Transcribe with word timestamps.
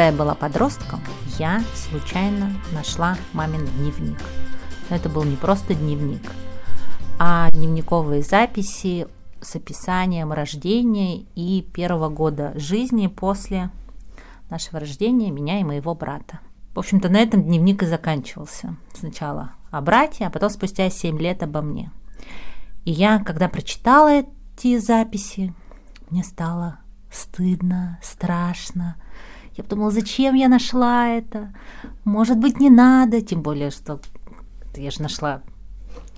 Когда 0.00 0.06
я 0.06 0.12
была 0.12 0.34
подростком, 0.34 1.00
я 1.38 1.62
случайно 1.74 2.52
нашла 2.72 3.16
мамин 3.32 3.66
дневник. 3.66 4.18
Но 4.88 4.96
это 4.96 5.08
был 5.08 5.24
не 5.24 5.36
просто 5.36 5.74
дневник, 5.74 6.22
а 7.18 7.50
дневниковые 7.50 8.22
записи 8.22 9.08
с 9.40 9.56
описанием 9.56 10.32
рождения 10.32 11.24
и 11.34 11.62
первого 11.62 12.08
года 12.08 12.52
жизни 12.54 13.08
после 13.08 13.70
нашего 14.48 14.80
рождения, 14.80 15.30
меня 15.30 15.60
и 15.60 15.64
моего 15.64 15.94
брата. 15.94 16.40
В 16.74 16.78
общем-то, 16.78 17.08
на 17.08 17.18
этом 17.18 17.42
дневник 17.42 17.82
и 17.82 17.86
заканчивался. 17.86 18.76
Сначала 18.94 19.50
о 19.70 19.80
брате, 19.80 20.24
а 20.24 20.30
потом 20.30 20.50
спустя 20.50 20.88
7 20.88 21.18
лет 21.18 21.42
обо 21.42 21.62
мне. 21.62 21.90
И 22.84 22.92
я, 22.92 23.18
когда 23.18 23.48
прочитала 23.48 24.08
эти 24.08 24.78
записи, 24.78 25.54
мне 26.10 26.24
стало 26.24 26.80
стыдно, 27.10 27.98
страшно. 28.02 28.96
Я 29.56 29.64
подумала, 29.64 29.90
зачем 29.90 30.34
я 30.34 30.48
нашла 30.48 31.08
это? 31.08 31.52
Может 32.04 32.38
быть, 32.38 32.60
не 32.60 32.70
надо, 32.70 33.20
тем 33.20 33.42
более, 33.42 33.70
что 33.70 34.00
я 34.76 34.90
же 34.90 35.02
нашла 35.02 35.42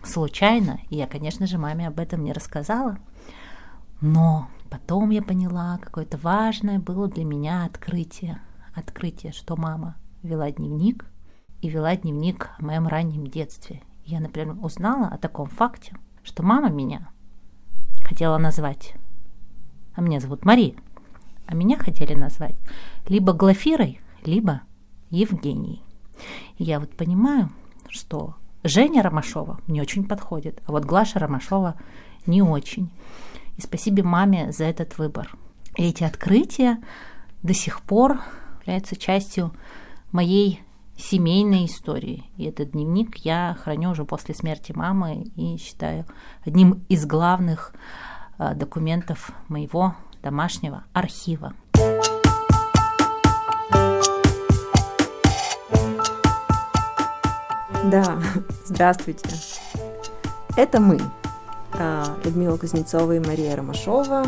случайно, 0.04 0.80
и 0.90 0.96
я, 0.96 1.06
конечно 1.06 1.46
же, 1.46 1.58
маме 1.58 1.88
об 1.88 1.98
этом 1.98 2.24
не 2.24 2.32
рассказала. 2.32 2.98
Но 4.00 4.48
потом 4.70 5.10
я 5.10 5.22
поняла, 5.22 5.78
какое-то 5.78 6.18
важное 6.18 6.78
было 6.78 7.08
для 7.08 7.24
меня 7.24 7.64
открытие. 7.64 8.40
Открытие, 8.74 9.32
что 9.32 9.56
мама 9.56 9.96
вела 10.22 10.50
дневник 10.50 11.04
и 11.60 11.68
вела 11.68 11.94
дневник 11.94 12.50
о 12.58 12.64
моем 12.64 12.88
раннем 12.88 13.26
детстве. 13.26 13.82
Я, 14.04 14.20
например, 14.20 14.56
узнала 14.62 15.08
о 15.08 15.18
таком 15.18 15.48
факте, 15.48 15.96
что 16.22 16.42
мама 16.42 16.70
меня 16.70 17.10
хотела 18.02 18.38
назвать, 18.38 18.94
а 19.94 20.00
меня 20.00 20.20
зовут 20.20 20.44
Мария, 20.44 20.74
а 21.46 21.54
меня 21.54 21.78
хотели 21.78 22.14
назвать 22.14 22.56
либо 23.08 23.32
Глафирой, 23.32 24.00
либо 24.24 24.62
Евгенией. 25.10 25.82
И 26.58 26.64
я 26.64 26.80
вот 26.80 26.94
понимаю, 26.96 27.50
что 27.88 28.36
Женя 28.64 29.02
Ромашова 29.02 29.60
мне 29.66 29.82
очень 29.82 30.04
подходит, 30.04 30.62
а 30.66 30.72
вот 30.72 30.84
Глаша 30.84 31.18
Ромашова 31.18 31.74
не 32.26 32.42
очень. 32.42 32.90
И 33.56 33.60
спасибо 33.60 34.02
маме 34.04 34.52
за 34.52 34.64
этот 34.64 34.98
выбор. 34.98 35.36
И 35.76 35.84
эти 35.84 36.04
открытия 36.04 36.78
до 37.42 37.54
сих 37.54 37.82
пор 37.82 38.20
являются 38.60 38.96
частью 38.96 39.52
моей 40.12 40.62
семейной 40.96 41.66
истории. 41.66 42.24
И 42.36 42.44
этот 42.44 42.72
дневник 42.72 43.16
я 43.18 43.56
храню 43.62 43.90
уже 43.90 44.04
после 44.04 44.34
смерти 44.34 44.72
мамы 44.72 45.24
и 45.36 45.56
считаю 45.56 46.06
одним 46.44 46.84
из 46.88 47.06
главных 47.06 47.72
э, 48.38 48.54
документов 48.54 49.30
моего 49.48 49.94
домашнего 50.22 50.84
архива. 50.92 51.54
Да, 57.84 58.18
здравствуйте. 58.64 59.28
Это 60.56 60.80
мы, 60.80 60.98
а, 61.72 62.16
Людмила 62.24 62.56
Кузнецова 62.56 63.12
и 63.12 63.18
Мария 63.18 63.56
Ромашова, 63.56 64.26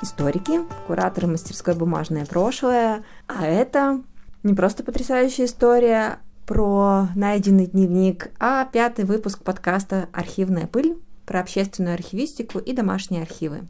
историки, 0.00 0.60
кураторы 0.86 1.26
мастерской 1.26 1.74
«Бумажное 1.74 2.24
прошлое». 2.24 3.02
А 3.26 3.44
это 3.44 4.02
не 4.48 4.54
просто 4.54 4.82
потрясающая 4.82 5.44
история 5.44 6.20
про 6.46 7.08
найденный 7.14 7.66
дневник, 7.66 8.30
а 8.40 8.64
пятый 8.64 9.04
выпуск 9.04 9.42
подкаста 9.44 10.08
«Архивная 10.12 10.66
пыль» 10.66 10.96
про 11.26 11.40
общественную 11.40 11.94
архивистику 11.94 12.58
и 12.58 12.72
домашние 12.72 13.20
архивы. 13.20 13.68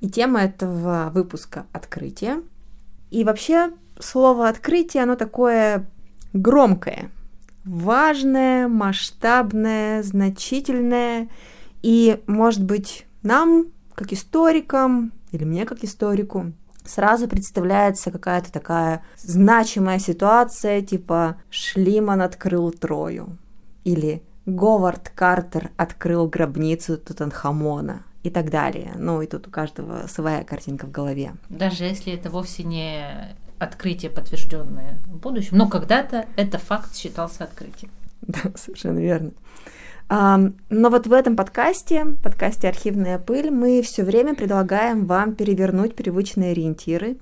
И 0.00 0.10
тема 0.10 0.40
этого 0.40 1.12
выпуска— 1.14 1.66
открытие. 1.72 2.42
И 3.12 3.22
вообще 3.22 3.70
слово 4.00 4.48
«открытие», 4.48 5.04
оно 5.04 5.14
такое 5.14 5.88
громкое— 6.32 7.12
важное, 7.64 8.66
масштабное, 8.66 10.02
значительное. 10.02 11.28
И, 11.82 12.20
может 12.26 12.64
быть, 12.64 13.06
нам, 13.22 13.66
как 13.94 14.12
историкам, 14.12 15.12
или 15.30 15.44
мне, 15.44 15.64
как 15.64 15.84
историку, 15.84 16.52
сразу 16.88 17.28
представляется 17.28 18.10
какая-то 18.10 18.52
такая 18.52 19.02
значимая 19.18 19.98
ситуация, 19.98 20.82
типа 20.82 21.36
«Шлиман 21.50 22.22
открыл 22.22 22.70
Трою» 22.72 23.36
или 23.84 24.22
«Говард 24.46 25.10
Картер 25.14 25.70
открыл 25.76 26.26
гробницу 26.26 26.96
Тутанхамона» 26.96 28.02
и 28.22 28.30
так 28.30 28.50
далее. 28.50 28.94
Ну 28.96 29.22
и 29.22 29.26
тут 29.26 29.46
у 29.46 29.50
каждого 29.50 30.06
своя 30.08 30.42
картинка 30.44 30.86
в 30.86 30.90
голове. 30.90 31.32
Даже 31.48 31.84
если 31.84 32.12
это 32.12 32.30
вовсе 32.30 32.64
не 32.64 33.04
открытие, 33.58 34.10
подтвержденное 34.10 34.98
в 35.06 35.16
будущем, 35.16 35.56
но 35.56 35.68
когда-то 35.68 36.26
это 36.36 36.58
факт 36.58 36.96
считался 36.96 37.44
открытием. 37.44 37.90
Да, 38.20 38.50
совершенно 38.56 38.98
верно. 38.98 39.30
Но 40.08 40.52
вот 40.70 41.06
в 41.06 41.12
этом 41.12 41.36
подкасте, 41.36 42.04
подкасте 42.22 42.68
«Архивная 42.68 43.18
пыль», 43.18 43.50
мы 43.50 43.82
все 43.82 44.04
время 44.04 44.34
предлагаем 44.34 45.04
вам 45.04 45.34
перевернуть 45.34 45.94
привычные 45.94 46.52
ориентиры 46.52 47.18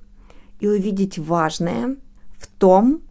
и 0.60 0.69
увидеть 0.69 1.19
важное 1.19 1.97
в 2.38 2.47
том, 2.47 3.02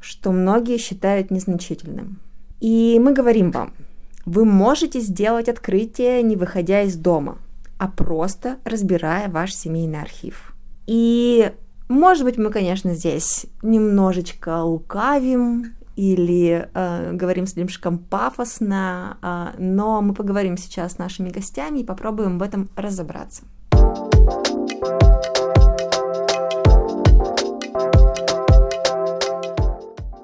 что 0.00 0.32
многие 0.32 0.76
считают 0.76 1.30
незначительным. 1.30 2.20
И 2.60 2.98
мы 3.00 3.14
говорим 3.14 3.50
вам, 3.50 3.72
вы 4.26 4.44
можете 4.44 5.00
сделать 5.00 5.48
открытие, 5.48 6.22
не 6.22 6.36
выходя 6.36 6.82
из 6.82 6.96
дома, 6.96 7.38
а 7.78 7.88
просто 7.88 8.58
разбирая 8.64 9.28
ваш 9.28 9.54
семейный 9.54 10.00
архив. 10.00 10.54
И 10.86 11.52
может 11.88 12.24
быть, 12.24 12.38
мы, 12.38 12.50
конечно, 12.50 12.94
здесь 12.94 13.46
немножечко 13.62 14.62
лукавим 14.62 15.74
или 15.96 16.68
э, 16.72 17.12
говорим 17.12 17.46
слишком 17.46 17.98
пафосно, 17.98 19.18
э, 19.22 19.60
но 19.62 20.00
мы 20.00 20.14
поговорим 20.14 20.56
сейчас 20.56 20.92
с 20.92 20.98
нашими 20.98 21.30
гостями 21.30 21.80
и 21.80 21.84
попробуем 21.84 22.38
в 22.38 22.42
этом 22.42 22.68
разобраться. 22.76 23.42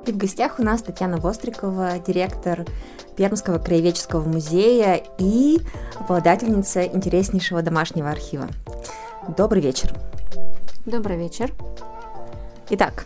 И 0.07 0.13
в 0.13 0.17
гостях 0.17 0.59
у 0.59 0.63
нас 0.63 0.83
Татьяна 0.83 1.19
Вострикова, 1.19 1.99
директор 1.99 2.65
Пермского 3.15 3.59
краеведческого 3.59 4.27
музея 4.27 5.03
и 5.19 5.59
обладательница 5.99 6.85
интереснейшего 6.85 7.61
домашнего 7.61 8.09
архива. 8.11 8.49
Добрый 9.37 9.61
вечер. 9.61 9.93
Добрый 10.87 11.19
вечер. 11.19 11.53
Итак, 12.71 13.05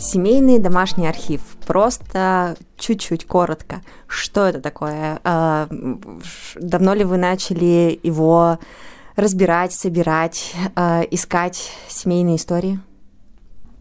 семейный 0.00 0.58
домашний 0.58 1.06
архив. 1.06 1.42
Просто 1.66 2.56
чуть-чуть 2.76 3.26
коротко. 3.26 3.82
Что 4.06 4.46
это 4.46 4.60
такое? 4.60 5.20
А, 5.24 5.68
давно 6.56 6.94
ли 6.94 7.04
вы 7.04 7.16
начали 7.16 7.98
его 8.02 8.58
разбирать, 9.16 9.72
собирать, 9.72 10.54
а, 10.74 11.02
искать 11.10 11.70
семейные 11.88 12.36
истории? 12.36 12.80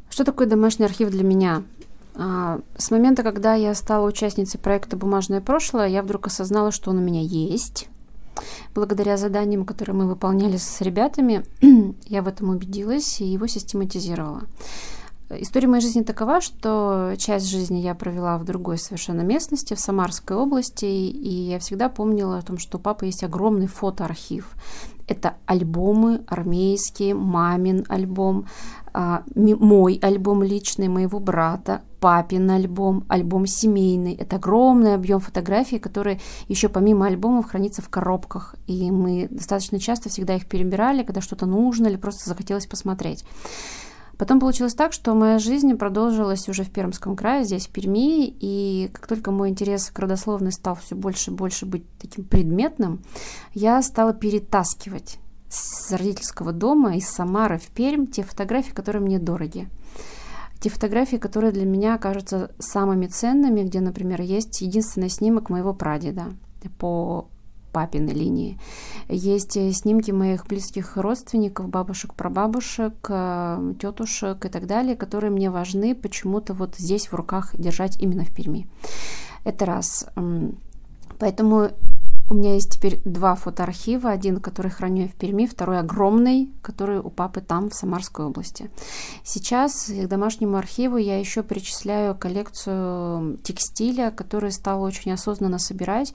Что 0.10 0.24
такое 0.24 0.48
домашний 0.48 0.86
архив 0.86 1.10
для 1.10 1.24
меня? 1.24 1.64
А, 2.16 2.60
с 2.78 2.92
момента, 2.92 3.24
когда 3.24 3.54
я 3.54 3.74
стала 3.74 4.06
участницей 4.06 4.60
проекта 4.60 4.98
«Бумажное 4.98 5.42
прошлое», 5.42 5.88
я 5.88 6.04
вдруг 6.04 6.28
осознала, 6.28 6.72
что 6.72 6.92
он 6.92 6.98
у 6.98 7.02
меня 7.02 7.22
есть, 7.22 7.88
Благодаря 8.74 9.18
заданиям, 9.18 9.66
которые 9.66 9.96
мы 9.96 10.08
выполняли 10.08 10.58
с 10.58 10.82
ребятами, 10.82 11.44
я 12.06 12.22
в 12.22 12.28
этом 12.28 12.50
убедилась 12.50 13.20
и 13.22 13.26
его 13.26 13.48
систематизировала. 13.48 14.44
История 15.32 15.68
моей 15.68 15.84
жизни 15.84 16.02
такова, 16.02 16.42
что 16.42 17.14
часть 17.18 17.48
жизни 17.48 17.78
я 17.78 17.94
провела 17.94 18.40
в 18.40 18.46
другой 18.46 18.80
совершенно 18.80 19.22
местности, 19.22 19.76
в 19.76 19.80
Самарской 19.80 20.36
области, 20.36 20.86
и 20.86 21.30
я 21.30 21.60
всегда 21.60 21.88
помнила 21.88 22.40
о 22.40 22.42
том, 22.42 22.58
что 22.58 22.80
у 22.80 22.82
папы 22.82 23.06
есть 23.06 23.24
огромный 23.24 23.68
фотоархив. 23.68 24.56
Это 25.08 25.36
альбомы 25.46 26.22
армейские, 26.28 27.14
мамин 27.14 27.86
альбом, 27.90 28.48
а, 28.92 29.22
мой 29.36 30.00
альбом 30.02 30.42
личный, 30.42 30.88
моего 30.88 31.20
брата, 31.20 31.84
папин 32.00 32.50
альбом, 32.50 33.06
альбом 33.08 33.46
семейный. 33.46 34.14
Это 34.14 34.38
огромный 34.38 34.96
объем 34.96 35.20
фотографий, 35.20 35.78
которые 35.78 36.20
еще 36.48 36.70
помимо 36.70 37.06
альбомов 37.06 37.52
хранятся 37.52 37.84
в 37.84 37.90
коробках. 37.90 38.56
И 38.66 38.90
мы 38.90 39.28
достаточно 39.30 39.80
часто 39.80 40.10
всегда 40.10 40.36
их 40.36 40.48
перебирали, 40.48 41.04
когда 41.04 41.22
что-то 41.22 41.46
нужно 41.46 41.88
или 41.88 41.98
просто 41.98 42.28
захотелось 42.30 42.66
посмотреть. 42.66 43.26
Потом 44.20 44.42
получилось 44.42 44.74
так, 44.74 44.92
что 44.92 45.16
моя 45.16 45.40
жизнь 45.40 45.74
продолжилась 45.78 46.50
уже 46.50 46.66
в 46.66 46.70
Пермском 46.70 47.16
крае, 47.16 47.46
здесь, 47.46 47.68
в 47.68 47.70
Перми, 47.70 48.28
и 48.28 48.90
как 48.92 49.08
только 49.08 49.32
мой 49.32 49.48
интерес 49.48 49.90
к 49.90 49.98
родословной 49.98 50.52
стал 50.52 50.76
все 50.76 50.94
больше 50.94 51.32
и 51.32 51.34
больше 51.34 51.66
быть 51.66 51.86
таким 51.98 52.26
предметным, 52.26 53.02
я 53.54 53.82
стала 53.82 54.14
перетаскивать 54.14 55.20
с 55.48 55.94
родительского 55.94 56.52
дома 56.52 56.98
из 56.98 57.08
Самары 57.08 57.60
в 57.60 57.68
Пермь 57.68 58.08
те 58.08 58.24
фотографии, 58.24 58.74
которые 58.74 59.02
мне 59.02 59.20
дороги. 59.20 59.70
Те 60.60 60.70
фотографии, 60.70 61.16
которые 61.16 61.54
для 61.54 61.66
меня 61.66 61.98
кажутся 61.98 62.52
самыми 62.60 63.08
ценными, 63.08 63.64
где, 63.64 63.80
например, 63.80 64.20
есть 64.20 64.60
единственный 64.60 65.10
снимок 65.10 65.50
моего 65.50 65.74
прадеда 65.74 66.34
по 66.78 67.30
папиной 67.70 68.14
линии. 68.14 68.60
Есть 69.08 69.58
э, 69.58 69.72
снимки 69.72 70.12
моих 70.12 70.48
близких 70.48 70.98
родственников, 70.98 71.70
бабушек, 71.70 72.14
прабабушек, 72.14 72.94
э, 73.10 73.74
тетушек 73.80 74.46
и 74.46 74.50
так 74.50 74.68
далее, 74.68 74.96
которые 74.96 75.32
мне 75.32 75.50
важны 75.50 75.96
почему-то 75.96 76.54
вот 76.54 76.76
здесь 76.76 77.08
в 77.08 77.14
руках 77.14 77.56
держать 77.56 78.00
именно 78.02 78.26
в 78.26 78.34
Перми. 78.34 78.68
Это 79.44 79.66
раз. 79.66 80.08
Поэтому 81.18 81.70
у 82.30 82.36
меня 82.36 82.54
есть 82.54 82.74
теперь 82.76 83.02
два 83.06 83.36
фотоархива. 83.36 84.12
Один, 84.12 84.40
который 84.40 84.72
храню 84.72 85.04
я 85.04 85.08
в 85.08 85.14
Перми, 85.14 85.48
второй 85.48 85.80
огромный, 85.80 86.52
который 86.62 87.00
у 87.00 87.10
папы 87.10 87.42
там, 87.42 87.70
в 87.70 87.74
Самарской 87.74 88.26
области. 88.26 88.70
Сейчас 89.24 89.90
к 89.90 90.08
домашнему 90.08 90.58
архиву 90.58 90.98
я 90.98 91.20
еще 91.20 91.42
причисляю 91.42 92.16
коллекцию 92.16 93.38
текстиля, 93.44 94.12
который 94.12 94.52
стала 94.52 94.86
очень 94.86 95.12
осознанно 95.12 95.58
собирать 95.58 96.14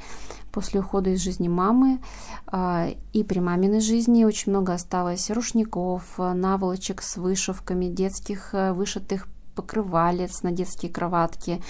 после 0.53 0.81
ухода 0.81 1.11
из 1.11 1.21
жизни 1.21 1.49
мамы. 1.49 2.01
А, 2.47 2.89
и 3.13 3.25
при 3.25 3.41
маминой 3.41 3.81
жизни 3.81 4.25
очень 4.25 4.53
много 4.53 4.73
осталось 4.73 5.31
рушников, 5.31 6.17
наволочек 6.19 7.03
с 7.03 7.17
вышивками, 7.17 7.87
детских 7.87 8.51
э, 8.55 8.73
вышитых 8.73 9.27
покрывалец 9.55 10.43
на 10.43 10.51
детские 10.51 10.91
кроватки, 10.91 11.63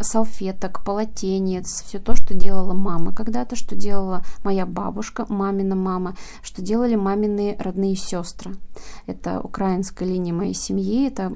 салфеток, 0.00 0.84
полотенец, 0.84 1.82
все 1.82 1.98
то, 1.98 2.14
что 2.14 2.34
делала 2.34 2.74
мама 2.74 3.14
когда-то, 3.14 3.56
что 3.56 3.74
делала 3.74 4.24
моя 4.44 4.66
бабушка, 4.66 5.26
мамина 5.28 5.76
мама, 5.76 6.16
что 6.42 6.62
делали 6.62 6.94
мамины 6.94 7.56
родные 7.58 7.96
сестры. 7.96 8.56
Это 9.06 9.40
украинская 9.40 10.08
линия 10.08 10.32
моей 10.32 10.54
семьи, 10.54 11.06
это 11.06 11.32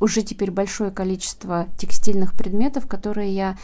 уже 0.00 0.22
теперь 0.22 0.50
большое 0.50 0.90
количество 0.90 1.66
текстильных 1.78 2.34
предметов, 2.34 2.86
которые 2.86 3.34
я 3.34 3.56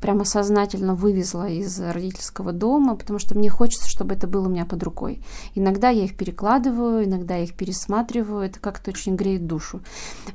прямо 0.00 0.24
сознательно 0.24 0.94
вывезла 0.94 1.48
из 1.48 1.78
родительского 1.78 2.52
дома, 2.52 2.96
потому 2.96 3.18
что 3.18 3.36
мне 3.36 3.50
хочется, 3.50 3.88
чтобы 3.88 4.14
это 4.14 4.26
было 4.26 4.46
у 4.46 4.50
меня 4.50 4.64
под 4.64 4.82
рукой. 4.82 5.22
Иногда 5.54 5.90
я 5.90 6.04
их 6.04 6.16
перекладываю, 6.16 7.04
иногда 7.04 7.36
я 7.36 7.44
их 7.44 7.54
пересматриваю, 7.54 8.46
это 8.46 8.58
как-то 8.60 8.90
очень 8.90 9.16
греет 9.16 9.46
душу. 9.46 9.80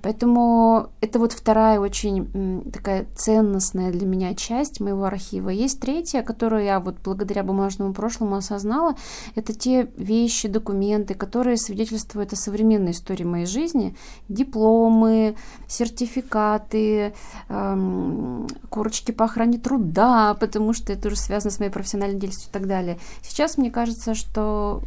Поэтому 0.01 0.89
это 1.01 1.19
вот 1.19 1.33
вторая 1.33 1.79
очень 1.79 2.71
такая 2.71 3.07
ценностная 3.15 3.91
для 3.91 4.05
меня 4.05 4.35
часть 4.35 4.79
моего 4.79 5.05
архива. 5.05 5.49
Есть 5.49 5.79
третья, 5.79 6.21
которую 6.21 6.63
я 6.63 6.79
вот 6.79 6.97
благодаря 7.03 7.43
бумажному 7.43 7.93
прошлому 7.93 8.35
осознала, 8.35 8.95
это 9.35 9.53
те 9.53 9.89
вещи, 9.97 10.47
документы, 10.47 11.15
которые 11.15 11.57
свидетельствуют 11.57 12.33
о 12.33 12.35
современной 12.35 12.91
истории 12.91 13.23
моей 13.23 13.45
жизни, 13.45 13.95
дипломы, 14.29 15.35
сертификаты, 15.67 17.13
эм, 17.49 18.47
корочки 18.69 19.11
по 19.11 19.25
охране 19.25 19.54
плане 19.55 19.59
труда, 19.59 20.35
потому 20.39 20.73
что 20.73 20.93
это 20.93 21.07
уже 21.07 21.17
связано 21.17 21.51
с 21.51 21.59
моей 21.59 21.71
профессиональной 21.71 22.19
деятельностью 22.19 22.49
и 22.49 22.53
так 22.53 22.67
далее. 22.67 22.97
Сейчас 23.21 23.57
мне 23.57 23.71
кажется, 23.71 24.13
что 24.13 24.83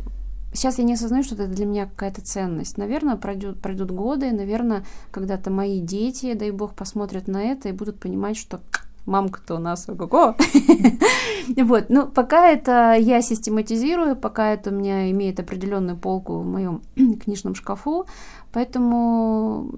Сейчас 0.54 0.78
я 0.78 0.84
не 0.84 0.94
осознаю, 0.94 1.22
что 1.22 1.34
это 1.34 1.46
для 1.46 1.66
меня 1.66 1.84
какая-то 1.84 2.22
ценность. 2.22 2.78
Наверное, 2.78 3.16
пройдут, 3.16 3.60
пройдут 3.60 3.90
годы, 3.90 4.32
наверное, 4.32 4.82
когда-то 5.10 5.50
мои 5.50 5.78
дети, 5.78 6.32
дай 6.32 6.52
бог, 6.52 6.74
посмотрят 6.74 7.28
на 7.28 7.42
это 7.42 7.68
и 7.68 7.72
будут 7.72 8.00
понимать, 8.00 8.38
что 8.38 8.58
мамка-то 9.04 9.56
у 9.56 9.58
нас 9.58 9.86
ого-го. 9.88 10.36
Вот, 11.62 11.90
ну, 11.90 12.06
пока 12.06 12.48
это 12.48 12.94
я 12.98 13.20
систематизирую, 13.20 14.16
пока 14.16 14.54
это 14.54 14.70
у 14.70 14.74
меня 14.74 15.10
имеет 15.10 15.38
определенную 15.38 15.98
полку 15.98 16.38
в 16.38 16.46
моем 16.46 16.80
книжном 17.24 17.54
шкафу, 17.54 18.06
поэтому 18.50 19.70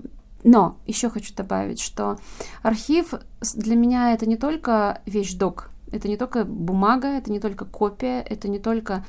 но 0.45 0.77
еще 0.87 1.11
хочу 1.11 1.35
добавить, 1.35 1.81
что 1.81 2.19
архив 2.63 3.15
для 3.55 3.77
меня 3.77 4.13
это 4.13 4.27
не 4.27 4.37
только 4.37 5.03
вещдок, 5.07 5.71
это 5.93 6.09
не 6.09 6.17
только 6.17 6.45
бумага, 6.45 7.09
это 7.09 7.31
не 7.31 7.41
только 7.41 7.65
копия, 7.65 8.21
это 8.21 8.49
не 8.49 8.59
только 8.59 9.05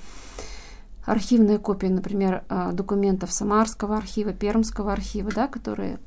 архивная 1.06 1.58
копия, 1.58 1.90
например, 1.90 2.44
а, 2.50 2.72
документов 2.72 3.32
Самарского 3.32 3.98
архива, 3.98 4.34
Пермского 4.34 4.94
архива, 4.94 5.32
да, 5.32 5.48
которые 5.48 6.00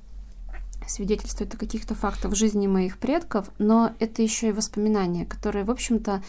свидетельствуют 0.87 1.55
о 1.55 1.59
каких-то 1.59 1.95
фактах 1.95 2.33
в 2.33 2.35
жизни 2.35 2.67
моих 2.67 2.99
предков, 2.99 3.51
но 3.59 3.93
это 3.99 4.23
еще 4.23 4.49
и 4.49 4.53
воспоминания, 4.53 5.25
которые, 5.25 5.65
в 5.65 5.71
общем-то, 5.71 6.23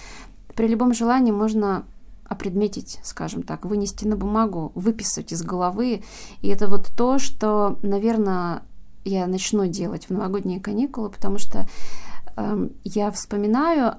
при 0.56 0.68
любом 0.68 0.94
желании 0.94 1.32
можно 1.32 1.86
опредметить, 2.24 3.00
скажем 3.04 3.44
так, 3.44 3.66
вынести 3.66 4.06
на 4.06 4.16
бумагу, 4.16 4.72
выписать 4.74 5.32
из 5.32 5.44
головы. 5.44 6.04
И 6.42 6.48
это 6.48 6.68
вот 6.68 6.90
то, 6.96 7.20
что, 7.20 7.78
наверное, 7.84 8.64
я 9.06 9.28
начну 9.28 9.68
делать 9.68 10.08
в 10.08 10.12
новогодние 10.12 10.60
каникулы, 10.60 11.10
потому 11.10 11.38
что 11.38 11.68
э, 12.36 12.70
я 12.84 13.12
вспоминаю, 13.12 13.96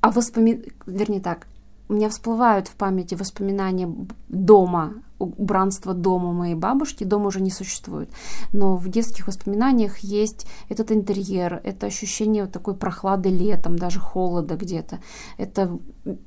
а 0.00 0.10
воспоми... 0.10 0.64
вернее 0.86 1.20
так, 1.20 1.46
у 1.88 1.94
меня 1.94 2.08
всплывают 2.08 2.68
в 2.68 2.74
памяти 2.74 3.14
воспоминания 3.14 3.92
дома, 4.28 4.94
убранство 5.20 5.94
дома 5.94 6.32
моей 6.32 6.54
бабушки. 6.54 7.04
Дом 7.04 7.26
уже 7.26 7.40
не 7.40 7.50
существует. 7.50 8.10
Но 8.52 8.76
в 8.76 8.88
детских 8.88 9.26
воспоминаниях 9.26 9.98
есть 9.98 10.46
этот 10.68 10.90
интерьер, 10.90 11.60
это 11.62 11.86
ощущение 11.86 12.44
вот 12.44 12.52
такой 12.52 12.74
прохлады 12.74 13.28
летом, 13.28 13.76
даже 13.76 14.00
холода 14.00 14.56
где-то. 14.56 15.00
Это 15.36 15.78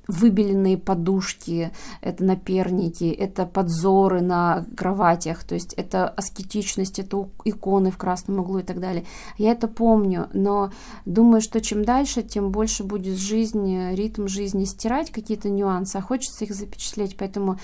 выбеленные 0.08 0.78
подушки, 0.78 1.72
это 2.02 2.24
наперники, 2.24 3.06
это 3.06 3.46
подзоры 3.46 4.22
на 4.22 4.66
кроватях, 4.78 5.44
то 5.44 5.56
есть 5.56 5.74
это 5.74 6.08
аскетичность, 6.08 7.00
это 7.00 7.28
иконы 7.44 7.92
в 7.92 7.98
красном 7.98 8.40
углу 8.40 8.60
и 8.60 8.64
так 8.64 8.80
далее. 8.80 9.04
Я 9.38 9.52
это 9.52 9.68
помню, 9.68 10.30
но 10.34 10.72
думаю, 11.06 11.42
что 11.42 11.60
чем 11.60 11.84
дальше, 11.84 12.22
тем 12.22 12.52
больше 12.52 12.84
будет 12.84 13.18
жизнь, 13.18 13.94
ритм 13.94 14.28
жизни 14.28 14.66
стирать 14.66 15.12
какие-то 15.12 15.50
нюансы, 15.50 15.98
а 15.98 16.02
хочется 16.02 16.46
их 16.46 16.54
запечатлеть, 16.54 17.18
поэтому 17.18 17.58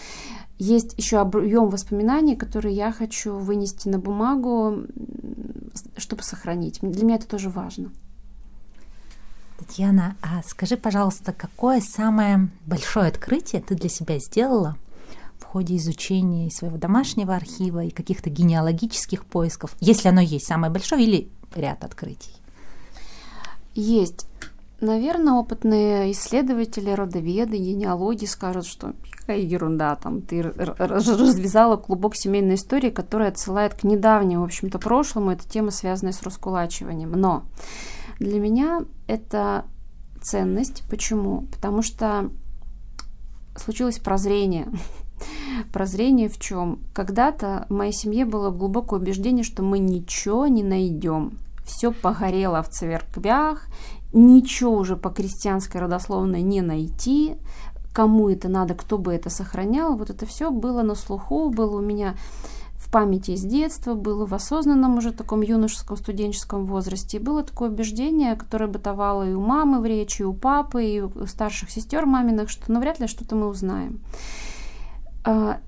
есть 0.59 0.93
еще 0.97 1.19
объем 1.19 1.69
воспоминаний, 1.69 2.35
которые 2.35 2.75
я 2.75 2.91
хочу 2.91 3.37
вынести 3.37 3.87
на 3.87 3.97
бумагу, 3.97 4.83
чтобы 5.97 6.21
сохранить. 6.21 6.79
Для 6.81 7.05
меня 7.05 7.15
это 7.15 7.27
тоже 7.27 7.49
важно. 7.49 7.91
Татьяна, 9.57 10.15
а 10.21 10.43
скажи, 10.45 10.75
пожалуйста, 10.77 11.31
какое 11.31 11.79
самое 11.79 12.49
большое 12.65 13.07
открытие 13.07 13.61
ты 13.61 13.75
для 13.75 13.89
себя 13.89 14.19
сделала 14.19 14.77
в 15.37 15.45
ходе 15.45 15.77
изучения 15.77 16.51
своего 16.51 16.77
домашнего 16.77 17.35
архива 17.35 17.85
и 17.85 17.89
каких-то 17.89 18.29
генеалогических 18.29 19.25
поисков, 19.25 19.75
если 19.79 20.09
оно 20.09 20.21
есть 20.21 20.45
самое 20.45 20.71
большое 20.71 21.03
или 21.05 21.29
ряд 21.55 21.83
открытий? 21.85 22.33
Есть. 23.75 24.25
Наверное, 24.81 25.33
опытные 25.33 26.11
исследователи, 26.11 26.91
родоведы, 26.91 27.57
генеалогии 27.57 28.25
скажут, 28.25 28.65
что 28.65 28.93
какая 29.29 29.43
ерунда, 29.43 29.95
там 29.95 30.21
ты 30.23 30.41
развязала 30.41 31.77
клубок 31.77 32.15
семейной 32.15 32.55
истории, 32.55 32.89
которая 32.89 33.29
отсылает 33.29 33.75
к 33.75 33.83
недавнему, 33.83 34.41
в 34.41 34.45
общем-то, 34.45 34.79
прошлому. 34.79 35.29
Это 35.29 35.47
тема, 35.47 35.69
связанная 35.69 36.13
с 36.13 36.23
раскулачиванием. 36.23 37.11
Но 37.11 37.43
для 38.19 38.39
меня 38.39 38.81
это 39.05 39.65
ценность. 40.19 40.83
Почему? 40.89 41.41
Потому 41.51 41.83
что 41.83 42.31
случилось 43.55 43.99
прозрение. 43.99 44.67
Прозрение 45.71 46.27
в 46.27 46.39
чем? 46.39 46.79
Когда-то 46.95 47.67
в 47.69 47.73
моей 47.73 47.93
семье 47.93 48.25
было 48.25 48.49
глубокое 48.49 48.99
убеждение, 48.99 49.43
что 49.43 49.61
мы 49.61 49.77
ничего 49.77 50.47
не 50.47 50.63
найдем. 50.63 51.37
Все 51.63 51.91
погорело 51.91 52.63
в 52.63 52.69
церквях, 52.69 53.67
ничего 54.11 54.73
уже 54.73 54.95
по 54.95 55.11
крестьянской 55.11 55.81
родословной 55.81 56.41
не 56.41 56.61
найти, 56.61 57.37
кому 57.93 58.29
это 58.29 58.49
надо, 58.49 58.75
кто 58.75 58.97
бы 58.97 59.13
это 59.13 59.29
сохранял, 59.29 59.95
вот 59.95 60.09
это 60.09 60.25
все 60.25 60.51
было 60.51 60.81
на 60.83 60.95
слуху, 60.95 61.49
было 61.49 61.77
у 61.77 61.81
меня 61.81 62.15
в 62.79 62.89
памяти 62.91 63.31
из 63.31 63.43
детства, 63.43 63.93
было 63.93 64.25
в 64.25 64.33
осознанном 64.33 64.97
уже 64.97 65.11
таком 65.11 65.41
юношеском, 65.41 65.97
студенческом 65.97 66.65
возрасте. 66.65 67.19
Было 67.19 67.43
такое 67.43 67.69
убеждение, 67.69 68.35
которое 68.35 68.67
бытовало 68.67 69.29
и 69.29 69.33
у 69.33 69.41
мамы 69.41 69.81
в 69.81 69.85
речи, 69.85 70.21
и 70.21 70.25
у 70.25 70.33
папы, 70.33 70.85
и 70.85 71.01
у 71.01 71.25
старших 71.25 71.69
сестер 71.69 72.05
маминых, 72.05 72.49
что 72.49 72.71
навряд 72.71 72.99
ли 72.99 73.07
что-то 73.07 73.35
мы 73.35 73.47
узнаем. 73.47 73.99
А, 75.25 75.59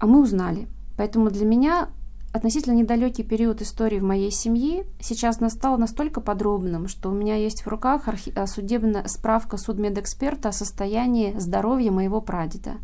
а 0.00 0.06
мы 0.06 0.22
узнали. 0.22 0.68
Поэтому 0.96 1.30
для 1.30 1.44
меня 1.44 1.88
относительно 2.32 2.74
недалекий 2.74 3.24
период 3.24 3.60
истории 3.60 3.98
в 3.98 4.04
моей 4.04 4.30
семье 4.30 4.86
сейчас 5.00 5.40
настал 5.40 5.76
настолько 5.78 6.20
подробным, 6.20 6.88
что 6.88 7.10
у 7.10 7.12
меня 7.12 7.36
есть 7.36 7.62
в 7.62 7.68
руках 7.68 8.08
архи- 8.08 8.32
э, 8.34 8.46
судебная 8.46 9.06
справка 9.06 9.56
судмедэксперта 9.56 10.48
о 10.48 10.52
состоянии 10.52 11.34
здоровья 11.38 11.90
моего 11.90 12.20
прадеда. 12.20 12.76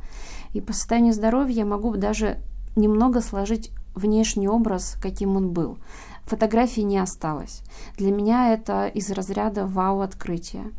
И 0.53 0.61
по 0.61 0.73
состоянию 0.73 1.15
здоровья 1.15 1.57
я 1.57 1.65
могу 1.65 1.97
даже 1.97 2.39
немного 2.77 3.21
сложить 3.21 3.71
внешний 3.95 4.49
образ, 4.49 4.97
каким 5.01 5.37
он 5.37 5.51
был. 5.51 5.79
Фотографий 6.25 6.85
не 6.85 6.99
осталось. 6.99 7.63
Для 7.97 8.13
меня 8.13 8.53
это 8.53 8.87
из 8.87 9.11
разряда 9.11 9.67
вау-открытия. 9.67 10.73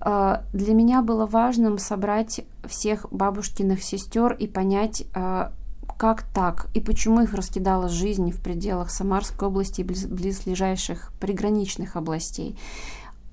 Э, 0.00 0.38
для 0.54 0.74
меня 0.74 1.02
было 1.02 1.26
важным 1.26 1.78
собрать 1.78 2.40
всех 2.64 3.06
бабушкиных 3.10 3.82
сестер 3.82 4.32
и 4.32 4.46
понять, 4.46 5.04
э, 5.14 5.50
как 6.00 6.22
так 6.22 6.68
и 6.72 6.80
почему 6.80 7.20
их 7.20 7.34
раскидала 7.34 7.90
жизнь 7.90 8.30
в 8.30 8.40
пределах 8.40 8.90
Самарской 8.90 9.48
области 9.48 9.82
и 9.82 9.84
близ, 9.84 10.06
близлежащих 10.06 11.12
приграничных 11.20 11.94
областей. 11.94 12.56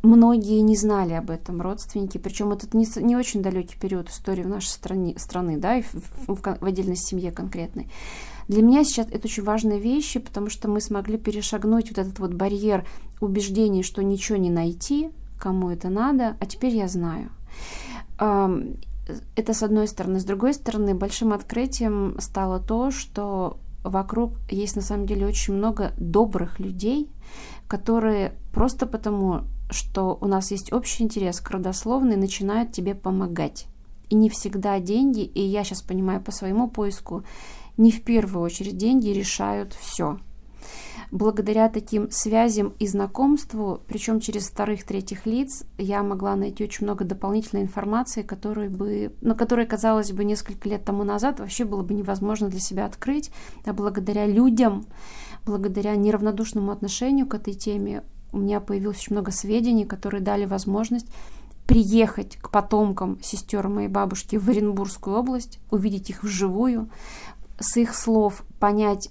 многие 0.03 0.59
не 0.59 0.75
знали 0.75 1.13
об 1.13 1.29
этом, 1.29 1.61
родственники, 1.61 2.17
причем 2.17 2.51
это 2.51 2.67
не, 2.75 2.85
не 3.01 3.15
очень 3.15 3.41
далекий 3.41 3.79
период 3.79 4.09
истории 4.09 4.43
в 4.43 4.49
нашей 4.49 4.67
стране, 4.67 5.17
страны, 5.17 5.55
да, 5.55 5.77
и 5.77 5.81
в, 5.81 5.93
в, 6.27 6.41
в 6.41 6.65
отдельной 6.65 6.97
семье 6.97 7.31
конкретной. 7.31 7.89
Для 8.49 8.61
меня 8.61 8.83
сейчас 8.83 9.07
это 9.11 9.27
очень 9.27 9.43
важные 9.43 9.79
вещи, 9.79 10.19
потому 10.19 10.49
что 10.49 10.67
мы 10.67 10.81
смогли 10.81 11.17
перешагнуть 11.17 11.87
вот 11.91 11.99
этот 11.99 12.19
вот 12.19 12.33
барьер 12.33 12.85
убеждений, 13.21 13.81
что 13.81 14.03
ничего 14.03 14.37
не 14.37 14.49
найти, 14.49 15.09
кому 15.39 15.69
это 15.69 15.87
надо, 15.87 16.35
а 16.41 16.45
теперь 16.45 16.75
я 16.75 16.89
знаю. 16.89 17.29
Это 19.35 19.53
с 19.53 19.63
одной 19.63 19.87
стороны. 19.87 20.19
С 20.19 20.25
другой 20.25 20.53
стороны, 20.53 20.95
большим 20.95 21.33
открытием 21.33 22.17
стало 22.19 22.59
то, 22.59 22.91
что 22.91 23.59
вокруг 23.83 24.33
есть 24.49 24.75
на 24.75 24.81
самом 24.81 25.05
деле 25.05 25.25
очень 25.25 25.53
много 25.53 25.93
добрых 25.97 26.59
людей, 26.59 27.09
которые 27.67 28.33
просто 28.53 28.85
потому, 28.85 29.41
что 29.69 30.17
у 30.19 30.27
нас 30.27 30.51
есть 30.51 30.73
общий 30.73 31.03
интерес 31.03 31.41
к 31.41 31.51
родословной, 31.51 32.15
начинают 32.15 32.71
тебе 32.71 32.95
помогать. 32.95 33.67
И 34.09 34.15
не 34.15 34.29
всегда 34.29 34.79
деньги, 34.79 35.21
и 35.21 35.41
я 35.41 35.63
сейчас 35.63 35.81
понимаю 35.81 36.21
по 36.21 36.31
своему 36.31 36.69
поиску, 36.69 37.23
не 37.75 37.91
в 37.91 38.03
первую 38.03 38.43
очередь 38.43 38.77
деньги 38.77 39.09
решают 39.09 39.73
все. 39.73 40.19
Благодаря 41.11 41.69
таким 41.69 42.11
связям 42.11 42.73
и 42.79 42.87
знакомству, 42.87 43.81
причем 43.87 44.19
через 44.19 44.49
вторых, 44.49 44.83
третьих 44.83 45.25
лиц, 45.25 45.63
я 45.77 46.03
могла 46.03 46.35
найти 46.35 46.63
очень 46.63 46.85
много 46.85 47.05
дополнительной 47.05 47.63
информации, 47.63 48.23
которую 48.23 48.69
бы, 48.69 49.13
ну, 49.21 49.35
которая, 49.35 49.65
казалось 49.65 50.11
бы, 50.11 50.25
несколько 50.25 50.67
лет 50.67 50.83
тому 50.83 51.03
назад 51.03 51.39
вообще 51.39 51.63
было 51.63 51.81
бы 51.81 51.93
невозможно 51.93 52.49
для 52.49 52.59
себя 52.59 52.85
открыть. 52.85 53.31
А 53.65 53.73
благодаря 53.73 54.25
людям, 54.25 54.85
благодаря 55.45 55.95
неравнодушному 55.95 56.71
отношению 56.71 57.27
к 57.27 57.35
этой 57.35 57.53
теме, 57.53 58.03
у 58.33 58.39
меня 58.39 58.59
появилось 58.59 58.97
очень 58.97 59.13
много 59.13 59.31
сведений, 59.31 59.85
которые 59.85 60.21
дали 60.21 60.45
возможность 60.45 61.07
приехать 61.67 62.37
к 62.37 62.49
потомкам 62.49 63.21
сестер 63.21 63.67
моей 63.67 63.89
бабушки 63.89 64.37
в 64.37 64.49
Оренбургскую 64.49 65.17
область, 65.17 65.59
увидеть 65.69 66.09
их 66.09 66.23
вживую, 66.23 66.89
с 67.59 67.77
их 67.77 67.93
слов 67.95 68.43
понять, 68.59 69.09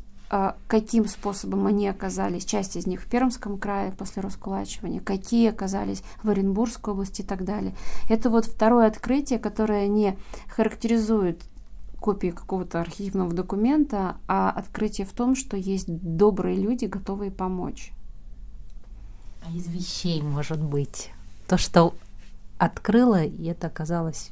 каким 0.67 1.07
способом 1.07 1.67
они 1.67 1.89
оказались, 1.89 2.45
часть 2.45 2.77
из 2.77 2.87
них 2.87 3.03
в 3.03 3.07
Пермском 3.07 3.59
крае 3.59 3.93
после 3.93 4.23
раскулачивания, 4.23 5.01
какие 5.01 5.51
оказались 5.51 6.03
в 6.23 6.31
Оренбургской 6.31 6.95
области 6.95 7.23
и 7.23 7.25
так 7.25 7.45
далее. 7.45 7.75
Это 8.09 8.29
вот 8.31 8.47
второе 8.47 8.89
открытие, 8.89 9.39
которое 9.39 9.87
не 9.87 10.19
характеризует 10.49 11.43
копии 12.01 12.31
какого-то 12.31 12.81
архивного 12.81 13.33
документа, 13.33 14.17
а 14.29 14.51
открытие 14.51 15.07
в 15.07 15.13
том, 15.13 15.35
что 15.35 15.57
есть 15.57 15.87
добрые 15.89 16.57
люди, 16.57 16.85
готовые 16.87 17.31
помочь. 17.31 17.93
А 19.45 19.51
из 19.57 19.67
вещей, 19.69 20.23
может 20.23 20.61
быть, 20.61 21.11
то, 21.47 21.57
что 21.57 21.95
открыла, 22.59 23.23
и 23.25 23.45
это 23.47 23.69
оказалось 23.69 24.31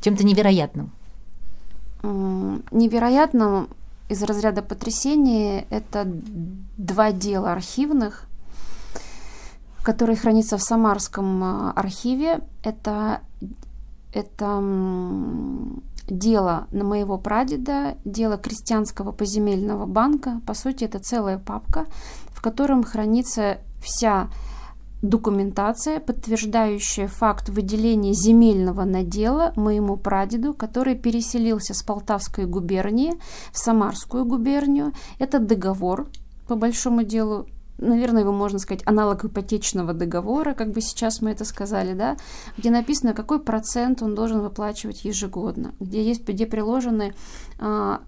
чем-то 0.00 0.24
невероятным. 0.24 0.90
Невероятным 2.02 3.68
из 4.08 4.22
разряда 4.22 4.62
потрясения 4.62 5.66
это 5.70 6.04
два 6.76 7.12
дела 7.12 7.52
архивных, 7.52 8.24
которые 9.82 10.16
хранятся 10.16 10.56
в 10.56 10.62
Самарском 10.62 11.42
а, 11.42 11.72
архиве. 11.72 12.40
Это, 12.62 13.20
это 14.12 14.62
дело 16.08 16.66
на 16.70 16.84
моего 16.84 17.18
прадеда, 17.18 17.96
дело 18.04 18.36
крестьянского 18.36 19.12
поземельного 19.12 19.86
банка. 19.86 20.40
По 20.46 20.54
сути, 20.54 20.84
это 20.84 20.98
целая 20.98 21.38
папка, 21.38 21.86
в 22.28 22.40
котором 22.40 22.84
хранится 22.84 23.58
вся 23.82 24.28
документация, 25.08 26.00
подтверждающая 26.00 27.08
факт 27.08 27.48
выделения 27.48 28.12
земельного 28.12 28.84
надела 28.84 29.52
моему 29.56 29.96
прадеду, 29.96 30.54
который 30.54 30.94
переселился 30.94 31.74
с 31.74 31.82
Полтавской 31.82 32.46
губернии 32.46 33.14
в 33.52 33.58
Самарскую 33.58 34.24
губернию. 34.24 34.92
Это 35.18 35.38
договор, 35.38 36.08
по 36.48 36.56
большому 36.56 37.02
делу, 37.02 37.46
наверное, 37.78 38.22
его 38.22 38.32
можно 38.32 38.58
сказать, 38.58 38.82
аналог 38.86 39.24
ипотечного 39.24 39.92
договора, 39.92 40.54
как 40.54 40.72
бы 40.72 40.80
сейчас 40.80 41.20
мы 41.20 41.30
это 41.30 41.44
сказали, 41.44 41.94
да, 41.94 42.16
где 42.56 42.70
написано, 42.70 43.14
какой 43.14 43.40
процент 43.40 44.02
он 44.02 44.14
должен 44.14 44.40
выплачивать 44.40 45.04
ежегодно, 45.04 45.74
где 45.80 46.02
есть, 46.02 46.26
где 46.26 46.46
приложены 46.46 47.14
а, 47.58 48.00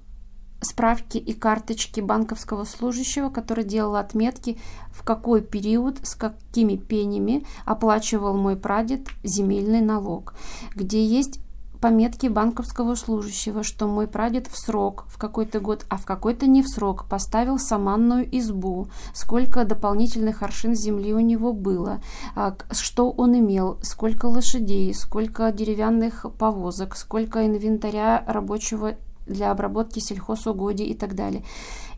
справки 0.61 1.19
и 1.19 1.33
карточки 1.33 2.01
банковского 2.01 2.65
служащего, 2.65 3.31
который 3.31 3.65
делал 3.65 3.97
отметки, 3.97 4.59
в 4.91 5.03
какой 5.03 5.43
период, 5.43 5.99
с 6.07 6.15
какими 6.15 6.77
пенями 6.77 7.45
оплачивал 7.65 8.37
мой 8.37 8.57
прадед 8.57 9.09
земельный 9.23 9.81
налог, 9.81 10.35
где 10.75 11.05
есть 11.05 11.41
пометки 11.81 12.27
банковского 12.27 12.95
служащего, 12.95 13.63
что 13.63 13.87
мой 13.87 14.07
прадед 14.07 14.47
в 14.49 14.59
срок, 14.59 15.05
в 15.09 15.19
какой-то 15.19 15.61
год, 15.61 15.87
а 15.89 15.97
в 15.97 16.05
какой-то 16.05 16.47
не 16.47 16.63
в 16.63 16.69
срок, 16.69 17.07
поставил 17.09 17.59
саманную 17.59 18.29
избу, 18.39 18.89
сколько 19.15 19.65
дополнительных 19.65 20.43
аршин 20.43 20.75
земли 20.75 21.13
у 21.15 21.21
него 21.21 21.53
было, 21.53 22.01
а, 22.35 22.57
что 22.73 23.11
он 23.11 23.39
имел, 23.39 23.79
сколько 23.83 24.27
лошадей, 24.27 24.93
сколько 24.95 25.51
деревянных 25.53 26.27
повозок, 26.39 26.97
сколько 26.97 27.47
инвентаря 27.47 28.25
рабочего 28.27 28.97
для 29.29 29.51
обработки 29.51 29.99
сельхозугодий 29.99 30.87
и 30.87 30.95
так 30.95 31.15
далее. 31.15 31.45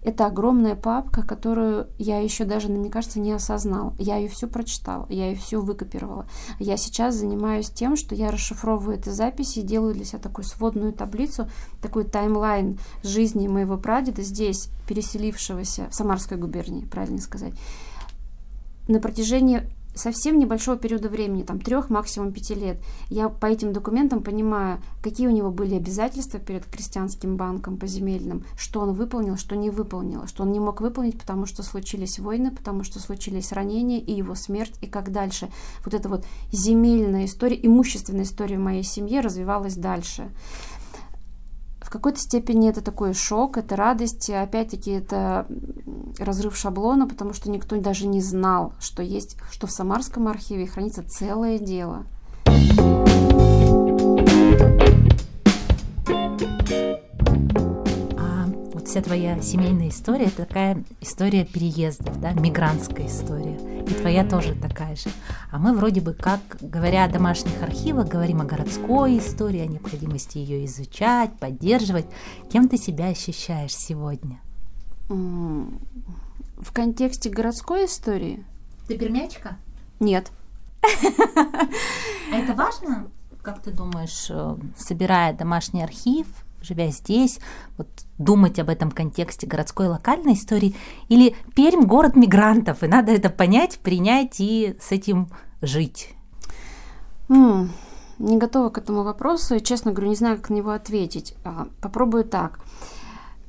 Это 0.03 0.27
огромная 0.27 0.77
папка, 0.77 1.23
которую 1.23 1.89
я 1.99 2.21
еще 2.21 2.45
даже, 2.45 2.69
мне 2.69 2.91
кажется, 2.91 3.21
не 3.21 3.33
осознал. 3.33 3.95
Я 3.99 4.17
ее 4.17 4.29
всю 4.29 4.49
прочитала, 4.49 5.07
я 5.11 5.29
ее 5.29 5.37
всю 5.37 5.61
выкопировала. 5.61 6.27
Я 6.59 6.79
сейчас 6.79 7.17
занимаюсь 7.17 7.69
тем, 7.69 7.97
что 7.97 8.15
я 8.15 8.31
расшифровываю 8.31 8.99
эти 8.99 9.11
записи, 9.11 9.61
делаю 9.61 9.95
для 9.95 10.05
себя 10.05 10.19
такую 10.19 10.47
сводную 10.47 10.95
таблицу, 10.95 11.51
такой 11.83 12.05
таймлайн 12.05 12.79
жизни 13.03 13.47
моего 13.47 13.77
прадеда 13.77 14.23
здесь, 14.23 14.71
переселившегося 14.89 15.89
в 15.91 15.95
Самарской 15.95 16.39
губернии, 16.39 16.87
правильно 16.87 17.21
сказать, 17.21 17.53
на 18.89 19.01
протяжении 19.01 19.71
совсем 19.95 20.39
небольшого 20.39 20.77
периода 20.77 21.09
времени, 21.09 21.43
там 21.43 21.61
трех, 21.61 21.91
максимум 21.91 22.33
пяти 22.33 22.55
лет, 22.55 22.79
я 23.09 23.29
по 23.29 23.47
этим 23.47 23.73
документам 23.73 24.23
понимаю, 24.23 24.83
какие 25.03 25.27
у 25.27 25.31
него 25.31 25.51
были 25.51 25.75
обязательства 25.75 26.39
перед 26.39 26.67
крестьянским 26.67 27.37
банком 27.37 27.77
поземельным, 27.77 28.45
что 28.57 28.81
он 28.81 28.93
выполнил, 28.93 29.37
что 29.37 29.57
не 29.57 29.71
выполнил, 29.71 30.27
что 30.27 30.43
он 30.43 30.53
не 30.53 30.61
мог 30.61 30.81
выполнить, 30.81 31.19
потому 31.19 31.47
что 31.47 31.63
случились 31.63 32.19
войны, 32.19 32.51
потому 32.51 32.85
что 32.85 33.01
случились 33.01 33.53
ранения 33.53 33.99
и 33.99 34.13
его 34.13 34.35
смерть, 34.35 34.75
и 34.81 34.87
как 34.87 35.13
дальше. 35.13 35.51
Вот 35.85 35.95
эта 35.95 36.09
вот 36.09 36.25
земельная 36.53 37.25
история, 37.25 37.59
имущественная 37.61 38.25
история 38.25 38.57
в 38.57 38.63
моей 38.63 38.83
семье 38.83 39.21
развивалась 39.21 39.75
дальше. 39.75 40.31
В 41.81 41.89
какой-то 41.91 42.21
степени 42.21 42.69
это 42.69 42.83
такой 42.83 43.15
шок, 43.15 43.57
это 43.57 43.75
радость, 43.75 44.31
опять-таки 44.31 44.91
это 44.93 45.47
разрыв 46.19 46.57
шаблона, 46.57 47.09
потому 47.09 47.33
что 47.33 47.51
никто 47.51 47.77
даже 47.81 48.07
не 48.07 48.21
знал, 48.21 48.75
что 48.79 49.03
есть, 49.03 49.37
что 49.51 49.67
в 49.67 49.71
Самарском 49.71 50.29
архиве 50.29 50.67
хранится 50.67 51.03
целое 51.03 51.59
дело. 51.59 52.05
Вся 58.91 59.03
твоя 59.03 59.41
семейная 59.41 59.91
история 59.91 60.25
это 60.25 60.45
такая 60.45 60.83
история 61.01 61.45
переездов, 61.45 62.19
да, 62.21 62.33
мигрантская 62.33 63.07
история. 63.07 63.57
И 63.85 63.95
твоя 63.95 64.29
тоже 64.29 64.57
такая 64.57 64.97
же. 64.97 65.11
А 65.53 65.61
мы 65.61 65.77
вроде 65.77 66.01
бы, 66.01 66.13
как 66.13 66.41
говоря 66.61 67.05
о 67.05 67.09
домашних 67.09 67.63
архивах, 67.63 68.09
говорим 68.09 68.41
о 68.41 68.45
городской 68.47 69.19
истории, 69.19 69.61
о 69.61 69.67
необходимости 69.67 70.39
ее 70.39 70.65
изучать, 70.65 71.31
поддерживать. 71.39 72.07
Кем 72.51 72.69
ты 72.69 72.79
себя 72.79 73.07
ощущаешь 73.07 73.77
сегодня? 73.77 74.41
В 75.07 76.73
контексте 76.73 77.31
городской 77.31 77.87
истории? 77.87 78.45
Ты 78.89 78.99
пермячка? 78.99 79.57
Нет. 80.01 80.33
А 80.83 82.37
это 82.37 82.55
важно, 82.55 83.07
как 83.41 83.63
ты 83.63 83.71
думаешь, 83.71 84.27
э, 84.31 84.57
собирая 84.77 85.33
домашний 85.33 85.85
архив, 85.85 86.27
живя 86.63 86.89
здесь, 86.89 87.41
вот 87.77 87.89
думать 88.19 88.59
об 88.59 88.69
этом 88.69 88.91
контексте 88.91 89.47
городской 89.47 89.89
локальной 89.89 90.35
истории, 90.35 90.75
или 91.09 91.35
Пермь– 91.55 91.85
город 91.87 92.17
мигрантов, 92.17 92.83
и 92.83 92.89
надо 92.89 93.13
это 93.13 93.31
понять, 93.31 93.79
принять 93.79 94.41
и 94.41 94.77
с 94.81 94.93
этим 94.93 95.31
жить? 95.63 96.15
Не 98.21 98.37
готова 98.37 98.69
к 98.69 98.77
этому 98.77 99.03
вопросу, 99.03 99.55
и, 99.55 99.63
честно 99.63 99.93
говорю, 99.93 100.11
не 100.11 100.17
знаю, 100.17 100.37
как 100.37 100.51
на 100.51 100.55
него 100.55 100.73
ответить. 100.73 101.35
А, 101.43 101.69
попробую 101.81 102.25
так. 102.25 102.61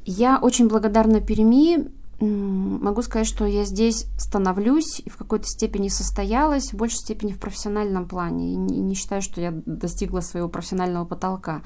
Я 0.05 0.39
очень 0.39 0.69
благодарна 0.69 1.19
Перми 1.19 1.91
могу 2.25 3.01
сказать, 3.01 3.27
что 3.27 3.45
я 3.45 3.65
здесь 3.65 4.05
становлюсь 4.17 4.99
и 4.99 5.09
в 5.09 5.17
какой-то 5.17 5.45
степени 5.45 5.87
состоялась, 5.87 6.71
в 6.71 6.77
большей 6.77 6.97
степени 6.97 7.33
в 7.33 7.39
профессиональном 7.39 8.07
плане. 8.07 8.53
И 8.53 8.55
не 8.55 8.95
считаю, 8.95 9.21
что 9.21 9.41
я 9.41 9.51
достигла 9.65 10.21
своего 10.21 10.47
профессионального 10.47 11.05
потолка. 11.05 11.61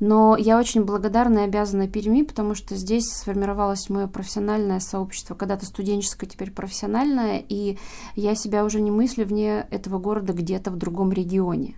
Но 0.00 0.36
я 0.36 0.58
очень 0.58 0.84
благодарна 0.84 1.40
и 1.40 1.44
обязана 1.44 1.88
Перми, 1.88 2.22
потому 2.22 2.54
что 2.54 2.74
здесь 2.74 3.06
сформировалось 3.06 3.88
мое 3.90 4.06
профессиональное 4.06 4.80
сообщество, 4.80 5.34
когда-то 5.34 5.66
студенческое, 5.66 6.28
теперь 6.28 6.50
профессиональное, 6.50 7.44
и 7.48 7.78
я 8.16 8.34
себя 8.34 8.64
уже 8.64 8.80
не 8.80 8.90
мыслю 8.90 9.26
вне 9.26 9.66
этого 9.70 9.98
города 9.98 10.32
где-то 10.32 10.70
в 10.70 10.76
другом 10.76 11.12
регионе. 11.12 11.76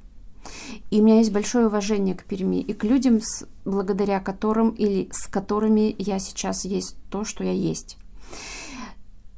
И 0.91 1.01
у 1.01 1.05
меня 1.05 1.19
есть 1.19 1.33
большое 1.33 1.67
уважение 1.67 2.15
к 2.15 2.25
Перми 2.25 2.61
и 2.61 2.73
к 2.73 2.85
людям, 2.85 3.21
с, 3.21 3.47
благодаря 3.65 4.21
которым 4.21 4.71
или 4.71 5.09
с 5.11 5.27
которыми 5.27 5.95
я 5.99 6.19
сейчас 6.19 6.65
есть 6.65 6.97
то, 7.11 7.25
что 7.25 7.45
я 7.45 7.53
есть. 7.53 7.99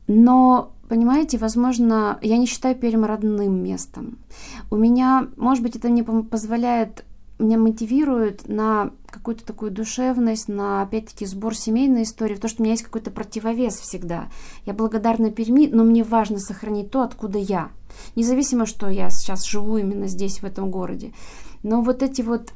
Но, 0.07 0.73
понимаете, 0.89 1.39
возможно, 1.39 2.19
я 2.23 2.39
не 2.39 2.47
считаю 2.47 2.75
Пермь 2.75 3.05
родным 3.05 3.63
местом. 3.63 4.19
У 4.71 4.77
меня, 4.77 5.29
может 5.37 5.63
быть, 5.63 5.77
это 5.77 5.89
мне 5.89 6.03
позволяет 6.03 7.05
меня 7.39 7.59
мотивирует 7.59 8.49
на 8.49 8.91
какую-то 9.11 9.45
такую 9.45 9.71
душевность, 9.71 10.49
на, 10.49 10.83
опять-таки, 10.83 11.27
сбор 11.27 11.57
семейной 11.57 12.03
истории, 12.03 12.35
в 12.35 12.41
то, 12.41 12.49
что 12.49 12.61
у 12.61 12.65
меня 12.65 12.73
есть 12.73 12.85
какой-то 12.85 13.11
противовес 13.11 13.77
всегда. 13.77 14.29
Я 14.67 14.75
благодарна 14.75 15.31
Перми, 15.31 15.67
но 15.67 15.85
мне 15.85 16.05
важно 16.05 16.39
сохранить 16.39 16.91
то, 16.91 17.03
откуда 17.03 17.39
я. 17.39 17.71
Независимо, 18.17 18.67
что 18.67 18.89
я 18.89 19.11
сейчас 19.11 19.45
живу 19.45 19.79
именно 19.79 20.07
здесь, 20.07 20.41
в 20.41 20.45
этом 20.45 20.71
городе. 20.71 21.13
Но 21.63 21.83
вот 21.83 22.03
эти 22.03 22.23
вот 22.23 22.53